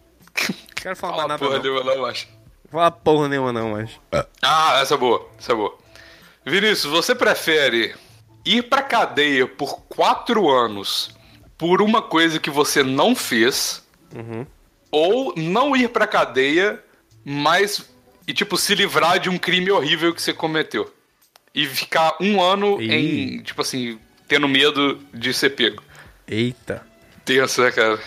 [0.74, 1.62] Quero falar Fala nada, porra não.
[1.62, 2.26] nenhuma, não, acho.
[2.70, 3.90] Fala porra nenhuma, não, mas.
[4.42, 5.76] Ah, essa é boa, essa é boa.
[6.44, 7.94] Vinícius, você prefere
[8.44, 11.14] ir pra cadeia por quatro anos
[11.58, 13.84] por uma coisa que você não fez
[14.90, 16.82] ou não ir pra cadeia,
[17.24, 17.88] mas
[18.26, 20.92] e tipo se livrar de um crime horrível que você cometeu
[21.54, 22.92] e ficar um ano Ih.
[22.92, 25.82] em tipo assim tendo medo de ser pego.
[26.26, 26.86] Eita.
[27.24, 27.98] Tenso, né, cara?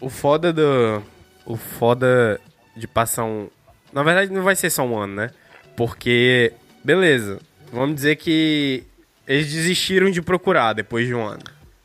[0.00, 1.02] O foda do.
[1.44, 2.40] O foda
[2.74, 3.48] de passar um.
[3.92, 5.30] Na verdade, não vai ser só um ano, né?
[5.76, 6.52] Porque.
[6.84, 7.40] Beleza.
[7.72, 8.84] Vamos dizer que.
[9.26, 11.42] Eles desistiram de procurar depois de um ano.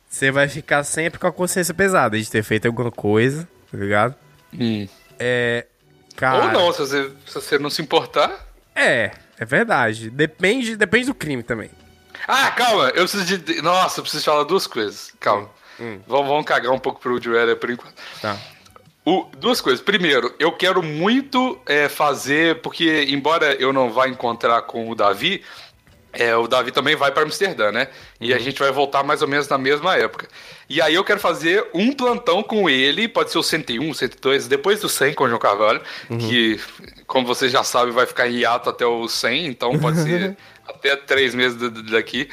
[0.08, 4.14] Você vai ficar sempre com a consciência pesada de ter feito alguma coisa, tá ligado?
[4.52, 4.86] Hum.
[5.18, 5.66] É.
[6.16, 6.44] Cara.
[6.44, 8.46] Ou não, se você, se você não se importar.
[8.76, 10.10] É, é verdade.
[10.10, 11.70] Depende, depende do crime também.
[12.28, 13.60] Ah, calma, eu preciso de.
[13.62, 15.12] Nossa, eu preciso falar duas coisas.
[15.18, 15.50] Calma.
[16.06, 17.94] Vamos, vamos cagar um pouco pro Woody Weller por enquanto.
[18.20, 18.38] Tá.
[19.04, 19.80] O- duas coisas.
[19.80, 25.42] Primeiro, eu quero muito é, fazer, porque embora eu não vá encontrar com o Davi,
[26.12, 27.88] é, o Davi também vai para Amsterdã, né?
[28.20, 30.28] E a gente vai voltar mais ou menos na mesma época.
[30.68, 34.80] E aí eu quero fazer um plantão com ele, pode ser o 101, 102, depois
[34.80, 35.80] do 100 com o João Carvalho,
[36.18, 36.60] que,
[37.06, 40.36] como vocês já sabem, vai ficar em hiato até o 100, então pode ser
[40.68, 41.56] até três meses
[41.90, 42.28] daqui.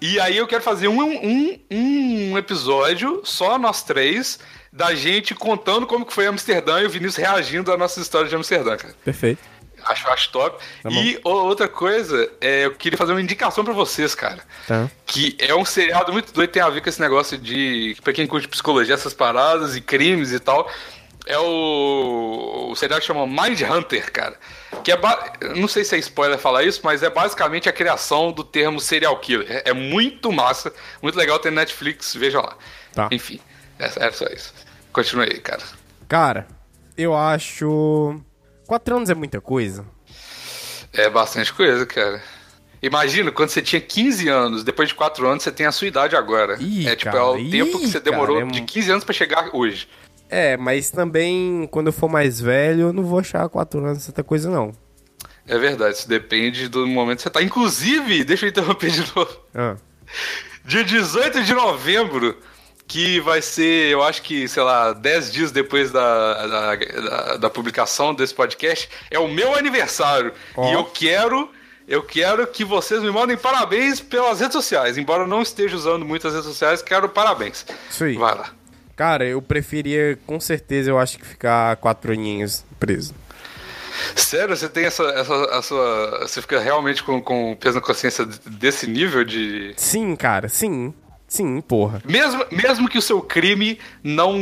[0.00, 4.38] E aí eu quero fazer um, um, um episódio, só nós três,
[4.78, 8.36] da gente contando como que foi Amsterdã e o Vinícius reagindo à nossa história de
[8.36, 8.94] Amsterdã, cara.
[9.04, 9.40] Perfeito.
[9.84, 10.64] Acho, acho top.
[10.82, 14.38] Tá e outra coisa, é, eu queria fazer uma indicação pra vocês, cara.
[14.68, 14.88] Tá.
[15.04, 17.96] Que é um seriado muito doido, tem a ver com esse negócio de.
[18.04, 20.70] Pra quem curte psicologia, essas paradas e crimes e tal.
[21.26, 22.68] É o.
[22.70, 24.36] O seriado que chama Mind Hunter, cara.
[24.84, 24.96] Que é.
[24.96, 28.80] ba- Não sei se é spoiler falar isso, mas é basicamente a criação do termo
[28.80, 29.46] serial killer.
[29.48, 32.56] É, é muito massa, muito legal ter Netflix, veja lá.
[32.94, 33.08] Tá.
[33.12, 33.40] Enfim,
[33.78, 34.52] é, é só isso.
[34.98, 35.62] Continue aí, cara.
[36.08, 36.48] Cara,
[36.96, 38.20] eu acho.
[38.66, 39.84] Quatro anos é muita coisa.
[40.92, 42.20] É bastante coisa, cara.
[42.82, 46.16] Imagina, quando você tinha 15 anos, depois de 4 anos, você tem a sua idade
[46.16, 46.56] agora.
[46.60, 48.66] Ih, é tipo, cara, é o ih, tempo que você demorou cara, é de mu-
[48.66, 49.88] 15 anos pra chegar hoje.
[50.28, 54.24] É, mas também, quando eu for mais velho, eu não vou achar quatro anos tanta
[54.24, 54.72] coisa, não.
[55.46, 57.40] É verdade, isso depende do momento que você tá.
[57.40, 59.30] Inclusive, deixa eu interromper de novo.
[59.54, 59.76] Ah,
[60.64, 62.36] Dia 18 de novembro,
[62.88, 67.50] que vai ser, eu acho que, sei lá, 10 dias depois da, da, da- da
[67.50, 70.32] publicação desse podcast, é o meu aniversário.
[70.56, 70.68] Ó.
[70.70, 71.50] E eu quero.
[71.86, 74.98] Eu quero que vocês me mandem parabéns pelas redes sociais.
[74.98, 77.64] Embora eu não esteja usando muitas redes sociais, quero parabéns.
[77.90, 78.14] Isso aí.
[78.16, 78.50] Vai lá.
[78.94, 83.14] Cara, eu preferia, com certeza, eu acho que ficar quatro aninhos preso.
[84.14, 85.02] Sério, você tem essa.
[85.04, 89.72] essa, essa você fica realmente com, com peso na consciência desse nível de.
[89.76, 90.92] Sim, cara, sim.
[91.28, 92.00] Sim, porra.
[92.08, 94.38] Mesmo, mesmo que o seu crime não,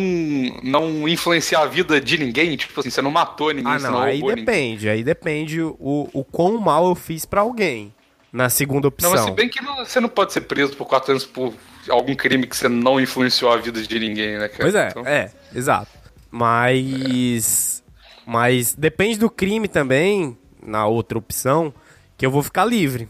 [0.63, 4.03] não influenciar a vida de ninguém, tipo assim, você não matou ninguém, Ah, não, não
[4.03, 4.45] aí roubou ninguém.
[4.45, 4.89] depende.
[4.89, 5.77] Aí depende o,
[6.13, 7.93] o quão mal eu fiz pra alguém.
[8.33, 9.11] Na segunda opção.
[9.11, 11.55] Não, mas se bem que não- você não pode ser preso por quatro anos por
[11.89, 14.63] algum crime que você não influenciou a vida de ninguém, né, cara?
[14.63, 15.89] Pois é, Então, é, exato.
[16.31, 17.83] Mas.
[18.27, 21.73] Mas depende do crime também, na outra opção,
[22.19, 23.09] que eu vou ficar livre.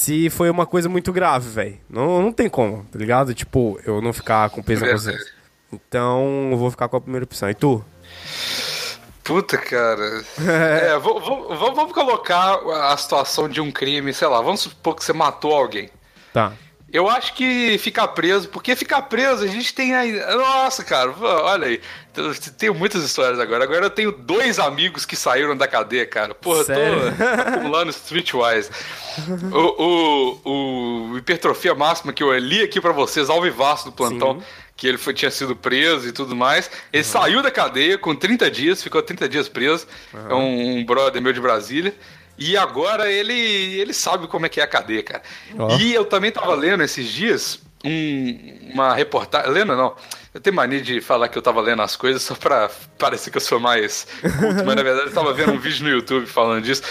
[0.00, 1.78] Se foi uma coisa muito grave, velho.
[1.86, 3.34] Não, não tem como, tá ligado?
[3.34, 5.08] Tipo, eu não ficar com peso na Verdade.
[5.08, 5.34] consciência.
[5.70, 7.50] Então, eu vou ficar com a primeira opção.
[7.50, 7.84] E tu?
[9.22, 10.24] Puta, cara.
[10.40, 12.60] é, vamos colocar
[12.90, 15.90] a situação de um crime, sei lá, vamos supor que você matou alguém.
[16.32, 16.54] Tá.
[16.92, 20.12] Eu acho que ficar preso, porque ficar preso a gente tem aí.
[20.34, 21.80] Nossa, cara, olha aí.
[22.58, 23.62] Tenho muitas histórias agora.
[23.62, 26.34] Agora eu tenho dois amigos que saíram da cadeia, cara.
[26.34, 27.14] Porra, Sério?
[27.16, 28.70] tô acumulando Streetwise.
[29.52, 34.40] O, o, o hipertrofia máxima que eu li aqui pra vocês, ao vivaço do plantão,
[34.40, 34.46] Sim.
[34.76, 36.68] que ele foi, tinha sido preso e tudo mais.
[36.92, 39.86] Ele saiu da cadeia com 30 dias, ficou 30 dias preso.
[40.28, 41.94] É um, um brother meu de Brasília.
[42.40, 43.34] E agora ele,
[43.78, 45.22] ele sabe como é que é a cadeia, cara.
[45.58, 45.76] Ó.
[45.76, 49.50] E eu também tava lendo esses dias um- uma reportagem.
[49.52, 49.94] Lendo não.
[50.32, 53.36] Eu tenho mania de falar que eu tava lendo as coisas só pra parecer que
[53.36, 54.06] eu sou mais
[54.38, 56.82] culto, mas na verdade eu tava vendo um vídeo no YouTube falando disso.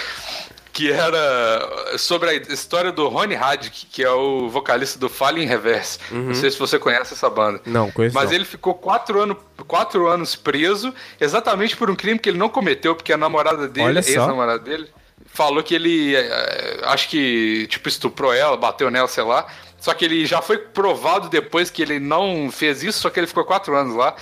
[0.72, 6.00] Que era sobre a história do Ronnie Haddick, que é o vocalista do Fallen Reverse.
[6.12, 7.60] Não sei se você conhece essa banda.
[7.66, 8.36] Não, conheço Mas não.
[8.36, 9.36] ele ficou quatro, ano,
[9.68, 14.00] quatro anos preso, exatamente por um crime que ele não cometeu, porque a namorada dele,
[14.00, 14.88] ex-namorada dele,
[15.34, 19.48] falou que ele, é, acho que, tipo, estuprou ela, bateu nela, sei lá.
[19.78, 23.28] Só que ele já foi provado depois que ele não fez isso, só que ele
[23.28, 24.16] ficou quatro anos lá.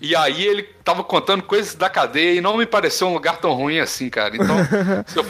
[0.00, 3.52] E aí ele tava contando coisas da cadeia e não me pareceu um lugar tão
[3.52, 4.34] ruim assim, cara.
[4.36, 4.56] Então,
[5.16, 5.24] eu-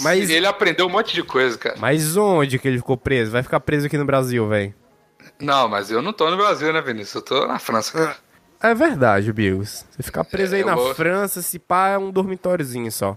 [0.00, 1.76] Mas- ele aprendeu um monte de coisa, cara.
[1.78, 3.30] Mas onde que ele ficou preso?
[3.30, 4.74] Vai ficar preso aqui no Brasil, velho.
[5.40, 7.14] Não, mas eu não tô no Brasil, né, Vinícius?
[7.16, 8.16] Eu tô na França, cara.
[8.62, 9.84] É verdade, Bigos.
[9.90, 13.16] Você ficar preso aí É, eu na vou- França, se pá, é um dormitóriozinho só.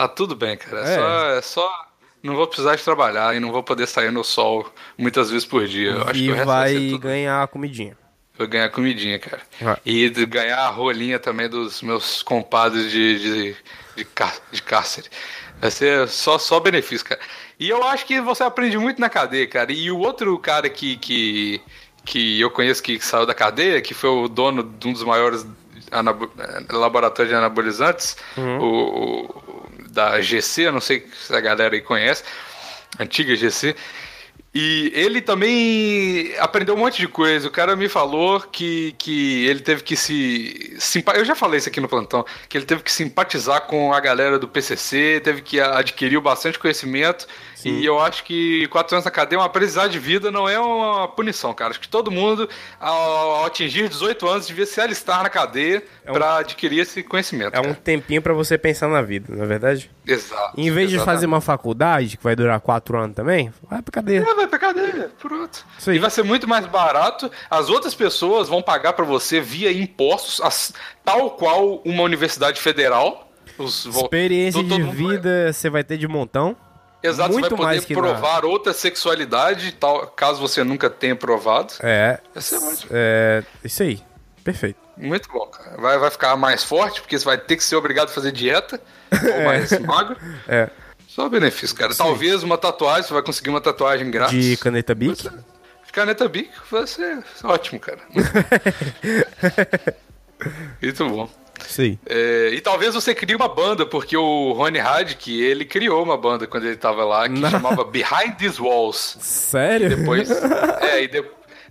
[0.00, 0.80] Tá tudo bem, cara.
[0.88, 0.96] É, É.
[0.96, 1.86] Só, é só.
[2.22, 5.66] Não vou precisar de trabalhar e não vou poder sair no sol muitas vezes por
[5.66, 5.90] dia.
[5.92, 6.98] Eu acho e que o vai tudo.
[6.98, 7.96] ganhar a comidinha.
[8.38, 9.40] Vou ganhar comidinha, cara.
[9.60, 9.76] Vai.
[9.84, 13.56] E ganhar a rolinha também dos meus compadres de, de,
[13.96, 15.08] de, cá- de cárcere.
[15.60, 17.20] Vai ser só, só benefício, cara.
[17.58, 19.70] E eu acho que você aprende muito na cadeia, cara.
[19.72, 21.60] E o outro cara que, que,
[22.04, 25.46] que eu conheço que saiu da cadeia, que foi o dono de um dos maiores
[25.92, 29.49] eh, laboratórios de anabolizantes, o, o-
[29.90, 32.24] da GC, não sei se a galera aí conhece,
[32.98, 33.74] antiga GC.
[34.52, 37.46] E ele também aprendeu um monte de coisa.
[37.46, 40.76] O cara me falou que, que ele teve que se.
[41.14, 44.40] Eu já falei isso aqui no plantão, que ele teve que simpatizar com a galera
[44.40, 47.28] do PCC, teve que adquirir bastante conhecimento.
[47.68, 51.08] E eu acho que quatro anos na cadeia, uma aprendizagem de vida não é uma
[51.08, 51.70] punição, cara.
[51.70, 52.48] Acho que todo mundo,
[52.78, 57.54] ao, atingir 18 anos, devia se alistar na cadeia um- pra adquirir esse conhecimento.
[57.54, 57.74] É um cara.
[57.76, 59.90] tempinho pra você pensar na vida, não é verdade?
[60.06, 60.54] Exato.
[60.58, 61.04] Em vez de exatamente.
[61.16, 64.20] fazer uma faculdade, que vai durar quatro anos também, vai pra cadeia.
[64.28, 65.64] É, vai pra cadeia, pronto.
[65.78, 65.96] Isso aí.
[65.96, 67.30] E vai ser muito mais barato.
[67.50, 70.72] As outras pessoas vão pagar pra você via impostos, as-
[71.04, 73.28] tal qual uma universidade federal.
[73.58, 76.56] Os, Experiência todo de vai- vida você vai ter de montão.
[77.02, 81.16] Exato, muito você vai mais poder na- provar outra sexualidade, tal, caso você nunca tenha
[81.16, 81.72] provado.
[81.80, 84.02] É, Vai ser muito, é isso aí.
[84.44, 84.78] Perfeito.
[84.96, 85.76] muito bom, cara.
[85.78, 88.80] Vai, vai ficar mais forte, porque você vai ter que ser obrigado a fazer dieta,
[89.12, 90.16] ou mais magro.
[90.48, 90.68] É.
[91.08, 91.94] Só benefício, cara.
[91.94, 94.42] Talvez uma tatuagem, você vai conseguir uma tatuagem grátis.
[94.44, 95.28] De caneta Bic?
[95.92, 97.98] Caneta Bic vai ser ótimo, cara.
[100.80, 101.24] Muito bom.
[101.24, 101.39] Isso
[101.78, 101.98] aí.
[102.06, 106.46] É, e talvez você crie uma banda, porque o Rony Hadke, ele criou uma banda
[106.46, 107.50] quando ele tava lá, que Não.
[107.50, 109.16] chamava Behind These Walls.
[109.20, 109.88] Sério?
[109.96, 111.24] Depois, é, e de-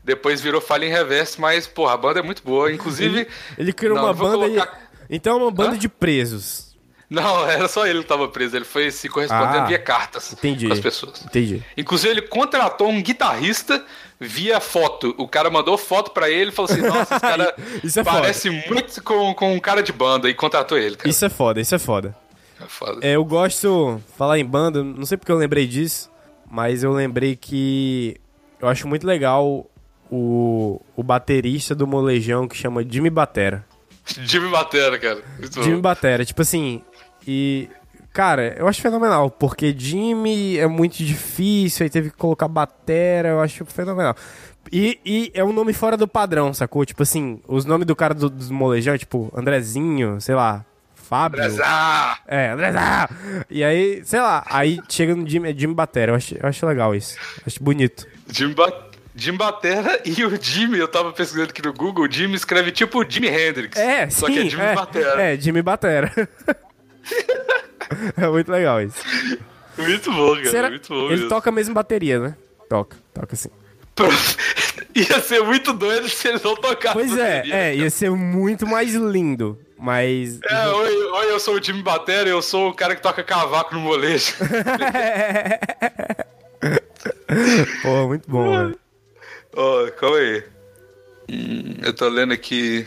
[0.04, 2.72] depois virou Fallen Reverse, mas, porra, a banda é muito boa.
[2.72, 3.28] Inclusive...
[3.58, 4.80] Ele criou Não, uma banda colocar-
[5.10, 5.16] e...
[5.16, 5.78] Então é uma banda Hã?
[5.78, 6.69] de presos.
[7.10, 8.56] Não, era só ele que tava preso.
[8.56, 10.68] Ele foi se correspondendo Ah, via cartas Entendi.
[10.68, 11.24] com as pessoas.
[11.26, 11.64] Entendi.
[11.76, 13.84] Inclusive, ele contratou um guitarrista
[14.20, 15.16] via foto.
[15.18, 18.04] O cara mandou foto pra ele e falou assim: Nossa, esse cara é foda.
[18.04, 20.30] parece muito com, com um cara de banda.
[20.30, 21.10] E contratou ele, cara.
[21.10, 22.16] Isso é foda, isso é foda.
[22.62, 23.00] É foda.
[23.02, 26.12] É, eu gosto, falar em banda, não sei porque eu lembrei disso,
[26.50, 28.18] mas eu lembrei que
[28.62, 29.66] eu acho muito legal
[30.12, 33.66] o, o baterista do Molejão que chama Jimmy Batera.
[34.06, 35.22] Jimmy Batera, cara.
[35.40, 35.80] Muito Jimmy.
[35.82, 36.82] Batera, tipo assim,
[37.32, 37.70] e
[38.12, 43.40] cara, eu acho fenomenal, porque Jimmy é muito difícil, aí teve que colocar Batera, eu
[43.40, 44.16] acho fenomenal.
[44.72, 46.84] E, e é um nome fora do padrão, sacou?
[46.86, 50.66] Tipo assim, os nomes do cara do, do Molejão tipo Andrezinho, sei lá,
[50.96, 51.40] Fábio.
[51.64, 53.10] Ah, É, André Zá!
[53.48, 56.12] E aí, sei lá, aí chega no Jimmy, é Jimmy Batera.
[56.12, 57.16] Eu acho, eu acho legal isso.
[57.46, 58.08] Acho bonito.
[58.28, 62.36] Jimmy, ba Jimmy Batera e o Jimmy, eu tava pesquisando aqui no Google, o Jimmy
[62.36, 63.78] escreve tipo Jimi Hendrix.
[63.78, 64.34] É, Só sim.
[64.34, 65.22] que é Jimmy é, Batera.
[65.22, 66.12] É, Jimmy Batera.
[68.18, 68.98] é muito legal isso.
[69.78, 70.50] Muito bom, cara.
[70.52, 71.30] Será- Muito bom Ele mesmo.
[71.30, 72.36] toca a mesma bateria, né?
[72.70, 73.50] Toca, toca assim.
[74.96, 76.94] Ia ser muito doido se ele não tocasse.
[76.94, 77.56] Pois é, bateria.
[77.56, 79.58] é, ia ser muito mais lindo.
[79.78, 80.40] Mas.
[80.44, 83.74] É, oi, oi, eu sou o Jimmy Batera, eu sou o cara que toca cavaco
[83.76, 84.34] no molejo.
[87.82, 88.80] Pô, muito bom, velho.
[89.56, 90.44] Ó, calma aí.
[91.30, 92.86] Hum, eu tô lendo aqui.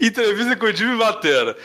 [0.00, 1.56] Entrevista com o Jimmy Batera.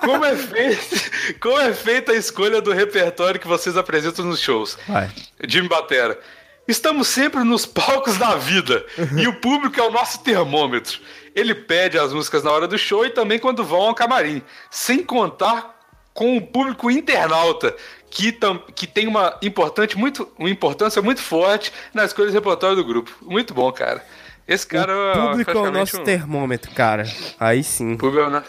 [0.00, 0.96] Como é, feita,
[1.40, 4.78] como é feita a escolha do repertório que vocês apresentam nos shows?
[4.86, 5.10] Vai.
[5.46, 6.18] Jimmy Batera.
[6.66, 8.84] Estamos sempre nos palcos da vida
[9.18, 11.00] e o público é o nosso termômetro.
[11.34, 15.02] Ele pede as músicas na hora do show e também quando vão ao camarim, sem
[15.02, 15.78] contar
[16.12, 17.74] com o público internauta,
[18.10, 22.76] que, tam, que tem uma, importante, muito, uma importância muito forte na escolha do repertório
[22.76, 23.16] do grupo.
[23.22, 24.04] Muito bom, cara.
[24.48, 27.04] Esse cara o público é o nosso um- termômetro, cara.
[27.38, 27.96] Aí sim.
[27.96, 28.42] Público, né?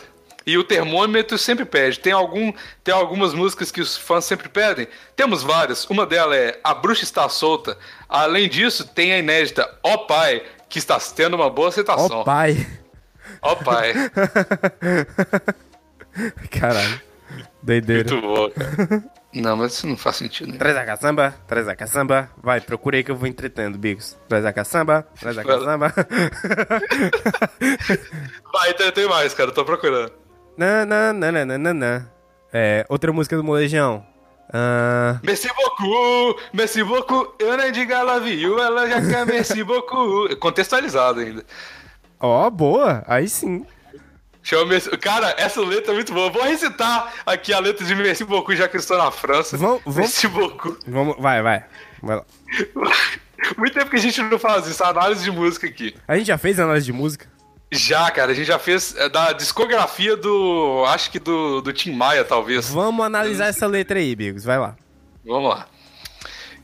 [0.45, 2.00] E o termômetro sempre pede.
[2.00, 2.52] Tem, algum,
[2.84, 4.88] tem algumas músicas que os fãs sempre pedem?
[5.16, 5.86] Temos várias.
[5.86, 7.78] Uma delas é A Bruxa Está Solta.
[8.08, 12.22] Além disso, tem a inédita Ó Pai, que está tendo uma boa aceitação.
[12.22, 12.66] Ó, pai.
[13.41, 13.93] Ó Pai.
[16.50, 17.02] Caralho.
[17.62, 18.12] Doideira.
[18.12, 19.04] Muito bom, cara.
[19.34, 20.51] Não, mas isso não faz sentido.
[20.51, 20.57] Né?
[20.57, 22.32] Traz a caçamba, traz a caçamba.
[22.41, 24.17] Vai, procura aí que eu vou entretendo, Bigos.
[24.27, 25.93] Traz a caçamba, traz a caçamba.
[28.51, 29.49] Vai, tem, tem mais, cara.
[29.49, 30.11] eu Tô procurando.
[30.57, 32.09] Nã.
[32.51, 34.03] É, outra música do Molejão.
[34.51, 39.63] Ah, Merci beaucoup, merci beaucoup, eu nem digo I love you, ela já quer merci
[39.63, 40.36] beaucoup.
[40.41, 41.45] Contextualizado ainda.
[42.19, 43.03] ó, boa.
[43.05, 43.63] Aí sim.
[44.42, 44.80] Chama.
[45.02, 46.30] Cara, essa letra é muito boa.
[46.30, 49.58] Vou recitar aqui a letra de merci beaucoup, já que eu estou na França.
[49.58, 50.78] Vamos- vamos- Merci beaucoup.
[50.88, 51.66] Vamos, vai, vai.
[52.02, 52.26] Vai lá.
[53.58, 55.96] Muito tempo que a gente não faz isso, análise de música aqui.
[56.08, 57.26] A gente já fez análise de música?
[57.72, 60.84] Já, cara, a gente já fez é, da discografia do.
[60.88, 62.68] Acho que do, do Tim Maia, talvez.
[62.70, 64.44] Vamos analisar essa letra aí, Bigos.
[64.44, 64.76] Vai lá.
[65.26, 65.68] Vamos lá.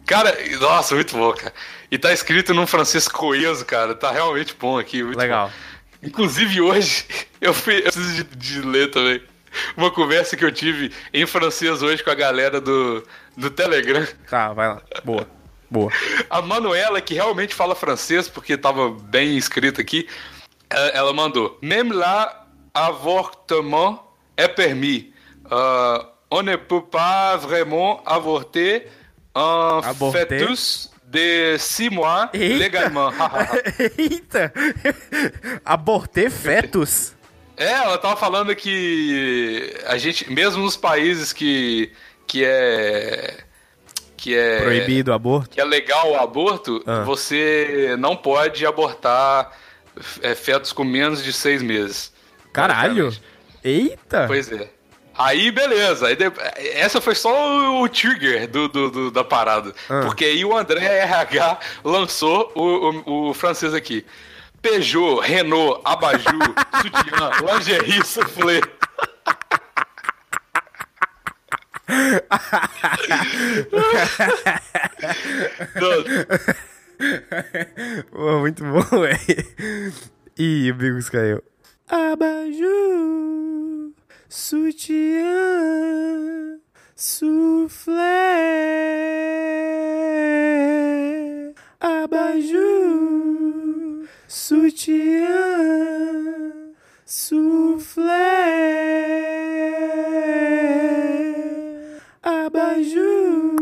[0.06, 1.54] Cara, nossa, muito bom, cara.
[1.92, 3.96] E tá escrito num francês coeso, cara.
[3.96, 5.02] Tá realmente bom aqui.
[5.04, 5.48] Legal.
[5.48, 6.08] bom.
[6.08, 7.06] Inclusive hoje,
[7.42, 9.22] eu, fui, eu preciso de, de ler também.
[9.78, 13.04] Uma conversa que eu tive em francês hoje com a galera do,
[13.38, 14.06] do Telegram.
[14.30, 14.82] Tá, vai lá.
[15.04, 15.28] Boa.
[15.70, 15.92] Boa.
[16.30, 20.08] A Manuela, que realmente fala francês, porque tava bem escrito aqui,
[20.70, 24.00] ela ela mandou: Même là, avortement
[24.38, 25.14] est permis.
[25.52, 26.00] Euh,
[26.32, 28.88] on ne peut pas vraiment avorter
[29.34, 30.28] un Avorter?
[30.28, 32.58] fœtus de 6 mois Eita.
[32.58, 33.12] légalement.
[33.98, 34.52] Eita!
[35.64, 37.14] Abortei fetos?
[37.58, 41.92] É, ela tava falando que a gente, mesmo nos países que,
[42.28, 43.38] que é.
[44.18, 44.62] que é.
[44.62, 45.50] Proibido o aborto?
[45.52, 47.04] que é legal o aborto, Ah.
[47.04, 49.52] você não pode abortar
[50.22, 52.12] é, fetos com menos de seis meses.
[52.52, 53.14] Caralho!
[53.64, 54.26] Eita!
[54.28, 54.70] Pois é.
[55.18, 56.08] Aí, beleza.
[56.08, 56.18] Aí
[56.74, 59.74] Essa foi só o trigger do, do- do- da parada.
[59.90, 60.02] Ah.
[60.06, 62.62] Porque aí o André RH lançou o,
[63.06, 64.06] o, o francês aqui.
[64.66, 66.26] Peugeot, Renault, Abajur,
[66.82, 68.60] Sutiã, Lingerie, Soufflé.
[78.12, 79.94] Pô, muito bom, velho.
[80.38, 81.42] Ih, o Bigos caiu.
[81.88, 83.92] Abajur,
[84.28, 85.30] sutiã,
[86.96, 87.94] soufflé.
[91.80, 92.64] Abajur,
[94.28, 95.28] sutiã,
[97.06, 98.04] soufflé.
[102.24, 103.56] Abajur,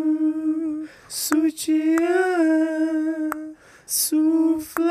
[1.10, 1.98] sutiã,
[3.86, 4.84] soufflé.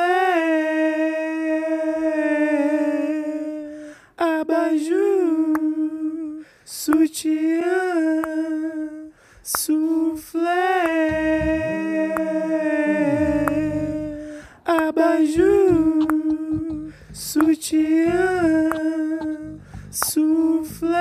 [4.19, 5.55] Abajur,
[6.65, 7.63] sutiã,
[9.43, 10.72] soufflé.
[17.33, 18.69] Sutiã,
[19.91, 20.93] soufflé.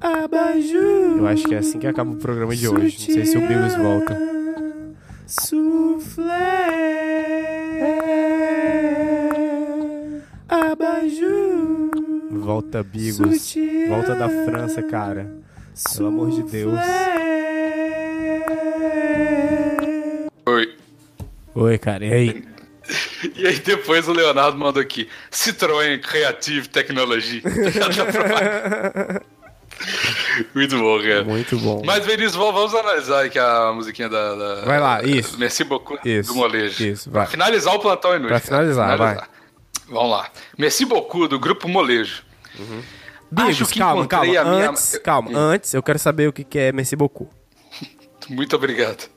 [0.00, 1.18] Abajur.
[1.18, 3.08] Eu acho que é assim que acaba o programa de hoje.
[3.08, 4.18] Não sei se o Bigos volta.
[5.26, 6.58] Soufflé.
[12.30, 13.54] Volta, Bigos.
[13.88, 15.32] Volta da França, cara.
[15.94, 16.78] Pelo amor de Deus.
[20.46, 20.79] Oi.
[21.54, 22.04] Oi, cara.
[22.04, 22.44] E aí?
[23.36, 25.08] E aí depois o Leonardo mandou aqui.
[25.30, 27.40] Citroën Creative Technology.
[30.54, 31.24] Muito bom, cara.
[31.24, 31.82] Muito bom.
[31.84, 34.34] Mas, Vinícius, vamos analisar aqui a musiquinha da.
[34.34, 35.38] da- Vai lá, isso.
[35.38, 36.84] Merci beaucoup Isso, do molejo.
[36.84, 37.22] isso, vai.
[37.22, 38.28] Pra finalizar o plantão inútil.
[38.28, 38.62] Pra cara.
[38.64, 39.28] finalizar,
[39.88, 40.28] Vamos lá.
[40.58, 42.22] Merci beaucoup do grupo Molejo.
[43.30, 44.26] Bigos, Acho que calma, calma.
[44.26, 45.30] encontrei a minha- Antes, calma.
[45.38, 47.30] Antes, eu quero saber o que que é Merci beaucoup.
[48.28, 49.08] Muito obrigado.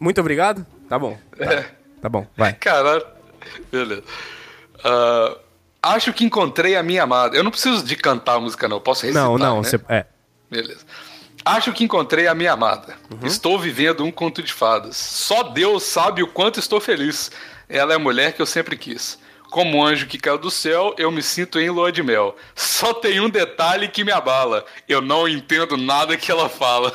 [0.00, 0.66] Muito obrigado?
[0.90, 1.16] Tá bom.
[1.38, 1.64] Tá,
[2.02, 2.52] tá bom, vai.
[2.54, 3.06] Caralho.
[3.70, 4.02] Beleza.
[4.82, 5.36] Ah,
[5.84, 7.36] acho que encontrei a minha amada.
[7.36, 8.78] Eu não preciso de cantar a música, não.
[8.78, 9.62] Eu posso recitar, Não, não, né?
[9.62, 9.80] você.
[9.88, 10.04] É.
[10.50, 10.84] Beleza.
[11.44, 12.96] Acho que encontrei a minha amada.
[13.08, 13.24] Uhum.
[13.24, 14.96] Estou vivendo um conto de fadas.
[14.96, 17.30] Só Deus sabe o quanto estou feliz.
[17.68, 19.16] Ela é a mulher que eu sempre quis.
[19.48, 22.36] Como um anjo que caiu do céu, eu me sinto em lua de mel.
[22.56, 24.64] Só tem um detalhe que me abala.
[24.88, 26.92] Eu não entendo nada que ela fala.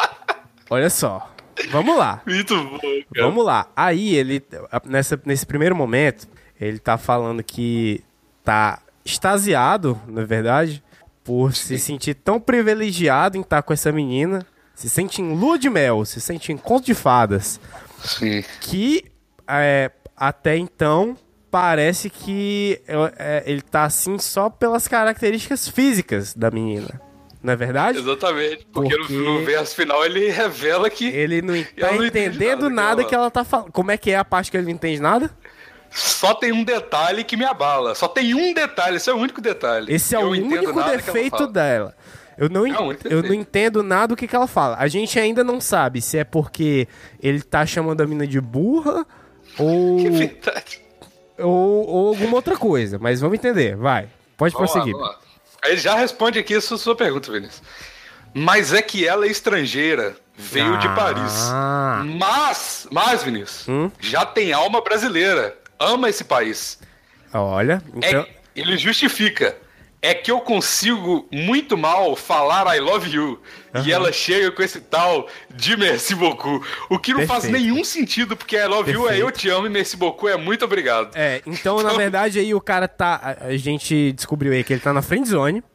[0.70, 1.35] Olha só.
[1.70, 2.22] Vamos lá.
[2.26, 3.26] Muito bom, cara.
[3.26, 3.70] Vamos lá.
[3.74, 4.42] Aí ele,
[4.84, 6.28] nessa, nesse primeiro momento,
[6.60, 8.02] ele tá falando que
[8.44, 10.82] tá extasiado, na verdade,
[11.24, 14.46] por se sentir tão privilegiado em estar com essa menina.
[14.74, 17.58] Se sente em lua de mel, se sente em conto de fadas.
[18.04, 18.44] Sim.
[18.60, 19.04] Que
[19.48, 21.16] é, até então
[21.50, 27.00] parece que é, é, ele tá assim só pelas características físicas da menina.
[27.46, 27.98] Não é verdade?
[27.98, 28.66] Exatamente.
[28.72, 33.04] Porque, Porque- No, no verso final ele revela que Ele não tá entendendo nada nada
[33.04, 33.70] que ela tá falando.
[33.70, 35.30] Como é que é a parte que ele não entende nada?
[35.88, 37.94] só tem um detalhe que me abala.
[37.94, 39.94] Só tem um detalhe, esse é o único detalhe.
[39.94, 41.94] Esse é Eu o único defeito dela.
[42.36, 44.76] Eu não, É eu não entendo nada do que, que ela fala.
[44.78, 46.86] A gente ainda não sabe se é porque
[47.22, 49.06] ele tá chamando a mina de burra
[49.58, 50.80] ou, Que verdade.
[51.38, 52.98] ou, ou alguma outra coisa.
[52.98, 54.08] Mas vamos entender, vai.
[54.36, 54.92] Pode Vamos prosseguir.
[54.92, 55.18] vamos lá.
[55.68, 57.62] Ele já responde aqui a sua, sua pergunta, Vinícius.
[58.34, 60.94] Mas é que ela é estrangeira, veio de Ah.
[60.94, 61.32] Paris.
[62.18, 63.90] Mas, mas, Vinícius, Hum?
[64.00, 65.56] já tem alma brasileira.
[65.78, 66.78] Ama esse país.
[67.32, 68.20] Olha, então.
[68.20, 69.56] É, ele justifica.
[70.02, 73.40] É que eu consigo muito mal falar I love you.
[73.84, 76.64] E ela chega com esse tal de merci beaucoup.
[76.88, 77.64] O que não faz Perfeito.
[77.64, 80.64] nenhum sentido, porque I love you é eu te amo e merci beaucoup é muito
[80.64, 81.10] obrigado.
[81.16, 83.36] É, então, na verdade, aí o cara tá.
[83.40, 85.62] A, gente descobriu aí que ele tá na friend zone.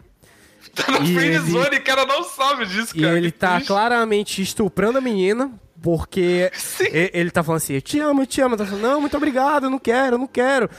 [0.74, 3.18] Tá na E friendzone ele- e o cara não sabe disso, E cara.
[3.18, 3.68] ele Que tá triste.
[3.68, 6.86] claramente estuprando a menina, porque Sim.
[6.86, 8.56] e- ele tá falando assim, eu te amo, eu te amo.
[8.56, 10.70] Tá falando, não, muito obrigado, eu não quero, eu não quero.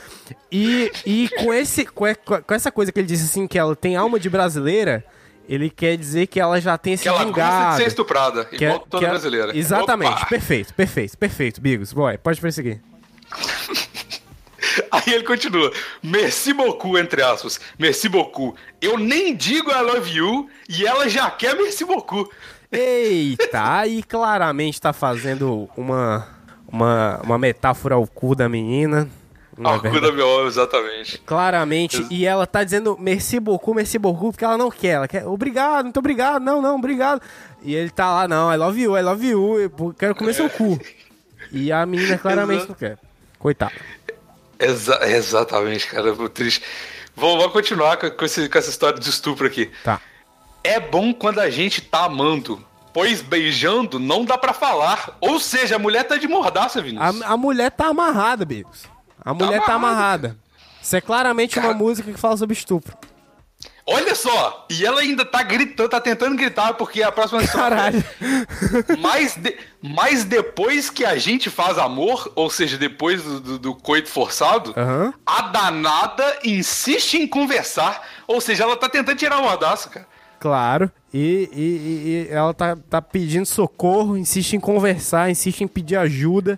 [0.51, 3.75] E, e com, esse, com, e- com essa coisa que ele disse assim, que ela
[3.75, 5.05] tem alma de brasileira,
[5.47, 8.55] ele quer dizer que ela já tem esse Que ela gosta de ser estuprada, que
[8.55, 9.57] igual é- toda que é- brasileira.
[9.57, 10.25] Exatamente, Opa!
[10.27, 11.93] perfeito, perfeito, perfeito, Bigos.
[11.93, 12.81] Boy, pode prosseguir.
[14.91, 15.71] Aí ele continua.
[16.01, 17.59] Merci beaucoup, entre aspas.
[17.77, 18.55] Merci beaucoup.
[18.81, 22.29] Eu nem digo I love you e ela já quer merci beaucoup.
[22.71, 26.27] Eita, aí claramente tá fazendo uma,
[26.67, 29.07] uma, uma metáfora ao cu da menina.
[29.57, 30.05] Não é cu verdade?
[30.07, 31.17] da meu exatamente.
[31.19, 32.05] Claramente.
[32.09, 34.89] E ela tá dizendo merci beaucoup, merci beaucoup, porque ela não quer.
[34.95, 37.21] Ela quer, obrigado, muito obrigado, não, não, obrigado.
[37.61, 40.49] E ele tá lá, não, I love you, I love you, eu quero comer seu
[40.49, 40.79] cu.
[41.51, 42.71] E a menina claramente Exato.
[42.71, 42.97] não quer.
[43.37, 43.73] Coitado.
[44.59, 46.09] Exa- exatamente, cara.
[46.09, 46.61] é muito triste.
[47.15, 49.69] Vamos, vamos continuar com, com esse- com essa história de estupro aqui.
[49.83, 49.99] Tá.
[50.63, 55.17] É bom quando a gente tá amando, pois beijando não dá pra falar.
[55.19, 57.21] Ou seja, a mulher tá de mordaça, Vinícius.
[57.21, 58.83] A, a mulher tá amarrada, Bigos.
[59.25, 60.37] A mulher tá amarrada, amarrada.
[60.81, 61.77] Isso é claramente uma Cara.
[61.77, 62.95] música que fala sobre estupro.
[63.85, 64.65] Olha só!
[64.69, 68.03] E ela ainda tá gritando, tá tentando gritar, porque a próxima história Caralho.
[68.99, 73.75] Mas, de- mas depois que a gente faz amor, ou seja, depois do, do- do
[73.75, 75.13] coito forçado, Aham.
[75.25, 78.01] a danada insiste em conversar.
[78.25, 80.07] Ou seja, ela tá tentando tirar o mordaço, cara.
[80.39, 80.89] Claro.
[81.13, 85.97] E, e- e- e ela tá, tá pedindo socorro, insiste em conversar, insiste em pedir
[85.97, 86.57] ajuda.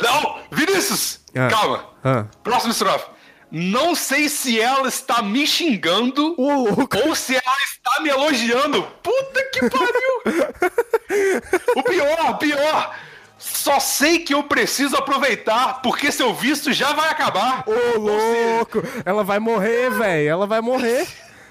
[0.00, 0.38] Não!
[0.52, 1.20] Vinícius!
[1.36, 1.48] Ah.
[1.48, 1.84] Calma!
[2.04, 2.24] Ah.
[2.42, 3.06] Próxima estrofe.
[3.50, 6.98] Não sei se ela está me xingando louco.
[7.06, 8.82] ou se ela está me elogiando.
[9.02, 11.42] Puta que pariu!
[11.76, 12.94] o pior, o pior!
[13.38, 17.64] Só sei que eu preciso aproveitar, porque seu visto já vai acabar.
[17.66, 18.82] Ô, louco!
[19.04, 20.28] Ela vai morrer, velho.
[20.28, 21.06] Ela vai morrer.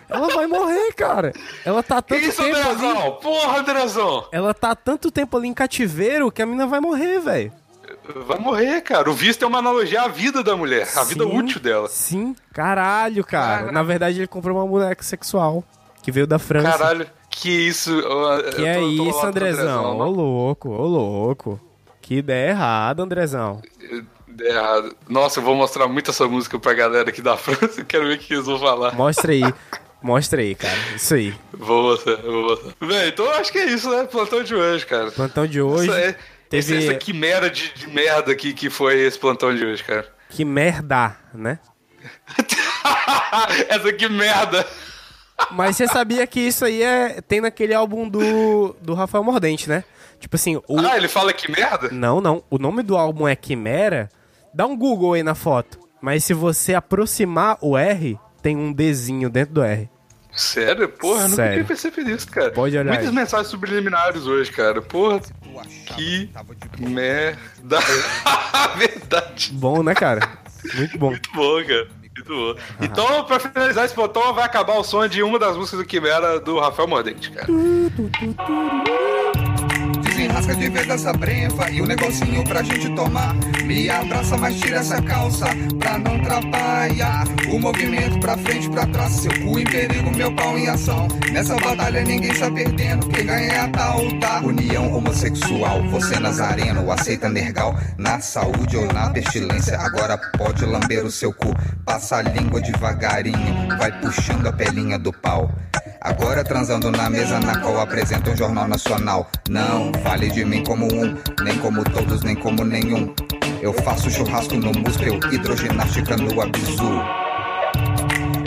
[0.10, 1.32] Ela vai morrer, cara.
[1.64, 2.68] Ela tá tanto isso, tempo ali.
[2.68, 3.12] Andrezão?
[3.22, 4.28] Porra, Andrezão!
[4.32, 7.54] Ela tá tanto tempo ali em cativeiro que a mina vai morrer, velho.
[8.26, 9.10] Vai morrer, cara.
[9.10, 11.88] O visto é uma analogia à vida da mulher, à vida Sim, útil dela.
[11.88, 13.56] Sim, caralho, cara.
[13.58, 13.72] Caralho.
[13.74, 15.64] Na verdade, ele comprou uma boneca sexual
[16.04, 16.70] que veio da França.
[16.78, 17.92] Caralho, que isso.
[17.92, 19.96] eu Que é tô isso, Andrezão?
[19.96, 20.10] Ô, não.
[20.10, 21.60] louco, ô, louco.
[22.02, 23.62] Que ideia errada, Andrezão.
[24.28, 24.96] Deu errado.
[25.10, 27.84] Nossa, eu vou mostrar muito essa música pra galera aqui da França.
[27.84, 28.94] Quero ver o que eles vão falar.
[28.94, 29.42] Mostra aí.
[30.04, 30.78] Mostra aí, cara.
[30.96, 31.34] Isso aí.
[31.52, 32.74] Vou mostrar, vou mostrar.
[32.88, 34.04] Bem, então eu acho que é isso, né?
[34.04, 35.10] Plantão de hoje, cara.
[35.10, 35.90] Plantão de hoje.
[35.90, 36.16] Essa, é,
[36.50, 40.08] teve- essa, essa quimera de, de merda aqui que foi esse plantão de hoje, cara.
[40.30, 41.60] Que merda, né?
[43.70, 44.66] essa que merda.
[45.52, 49.84] Mas você sabia que isso aí é tem naquele álbum do, do Rafael Mordente, né?
[50.20, 50.80] Tipo assim, o...
[50.80, 51.90] Ah, ele fala que merda?
[51.92, 52.44] Não, não.
[52.50, 54.10] O nome do álbum é Quimera.
[54.54, 55.78] Dá um Google aí na foto.
[56.02, 59.90] Mas se você aproximar o R, tem um Dzinho dentro do R.
[60.36, 60.90] Sério?
[60.90, 62.52] Porra, eu nunca tinha percebido isso, cara.
[62.52, 63.16] Pode olhar Muitas aí.
[63.16, 64.82] mensagens subliminares hoje, cara.
[64.82, 65.22] Porra,
[65.96, 66.30] que
[66.80, 67.80] merda.
[68.78, 69.52] Verdade.
[69.54, 70.28] Bom, né, cara?
[70.76, 71.10] Muito bom.
[71.12, 71.88] Muito bom, cara.
[72.16, 72.56] Muito bom.
[72.82, 76.40] Então, pra finalizar esse plantão, vai acabar o som de uma das músicas do Quimera
[76.40, 77.48] do Rafael Mordente, cara.
[80.16, 83.36] Desenrasca de vez essa brefa e um negocinho pra gente tomar.
[83.66, 85.46] Me abraça, mas tira essa calça
[85.78, 87.26] pra não atrapalhar.
[87.52, 91.06] O movimento pra frente, pra trás, seu cu em perigo, meu pau em ação.
[91.34, 94.40] Nessa batalha ninguém está perdendo, quem ganha é a tal, tá?
[94.40, 97.78] União homossexual, você nazareno, aceita nergal.
[97.98, 101.54] Na saúde ou na pestilência, agora pode lamber o seu cu.
[101.86, 105.52] Passa a língua devagarinho, vai puxando a pelinha do pau.
[106.06, 109.28] Agora transando na mesa na qual apresenta um jornal nacional.
[109.50, 113.12] Não fale de mim como um, nem como todos, nem como nenhum.
[113.60, 117.02] Eu faço churrasco no museu, hidroginástica no abzu.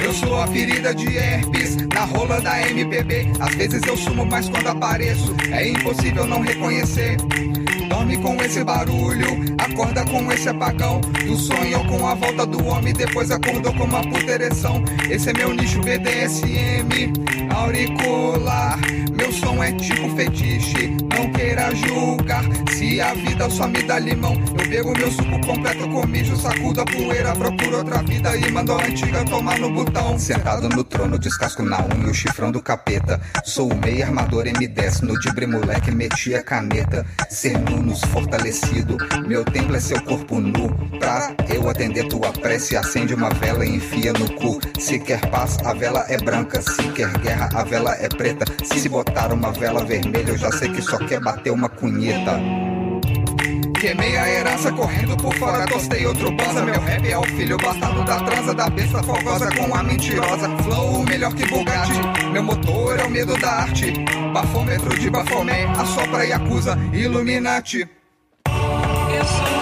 [0.02, 3.32] Eu sou a ferida de herpes na rola da MPB.
[3.40, 7.16] Às vezes eu sumo, mas quando apareço é impossível não reconhecer.
[7.98, 9.26] Dorme com esse barulho,
[9.58, 11.00] acorda com esse apagão.
[11.00, 14.84] Tu sonhou com a volta do homem, depois acordou com uma puta ereção.
[15.10, 17.12] Esse é meu nicho BDSM,
[17.52, 18.78] auricular.
[19.18, 22.44] Meu som é tipo fetiche, não queira julgar.
[22.70, 26.82] Se a vida só me dá limão, eu bebo meu suco completo com mijo, sacudo
[26.82, 30.16] a poeira, procuro outra vida e mando a antiga tomar no botão.
[30.16, 33.20] Sentado no trono, descasco na unha, o chifrão do capeta.
[33.44, 37.04] Sou o meio armador M10, no dibre moleque metia caneta.
[37.28, 40.68] Ser nunos fortalecido, meu templo é seu corpo nu.
[40.98, 44.60] Pra eu atender tua prece, acende uma vela e enfia no cu.
[44.78, 46.60] Se quer paz, a vela é branca.
[46.60, 48.44] Se quer guerra, a vela é preta.
[48.62, 52.38] Se botar uma vela vermelha, eu já sei que só quer bater uma cunheta.
[53.80, 56.62] Queimei a herança correndo por fora, tostei outro bosa.
[56.62, 60.48] Meu rap é o filho bastardo da transa, da besta fogosa com a mentirosa.
[60.64, 63.94] Flow melhor que Bugatti, meu motor é o medo da arte.
[64.38, 67.88] Bafômetro de Bafomé, assopra e acusa, Illuminati.
[68.46, 69.57] Eu sou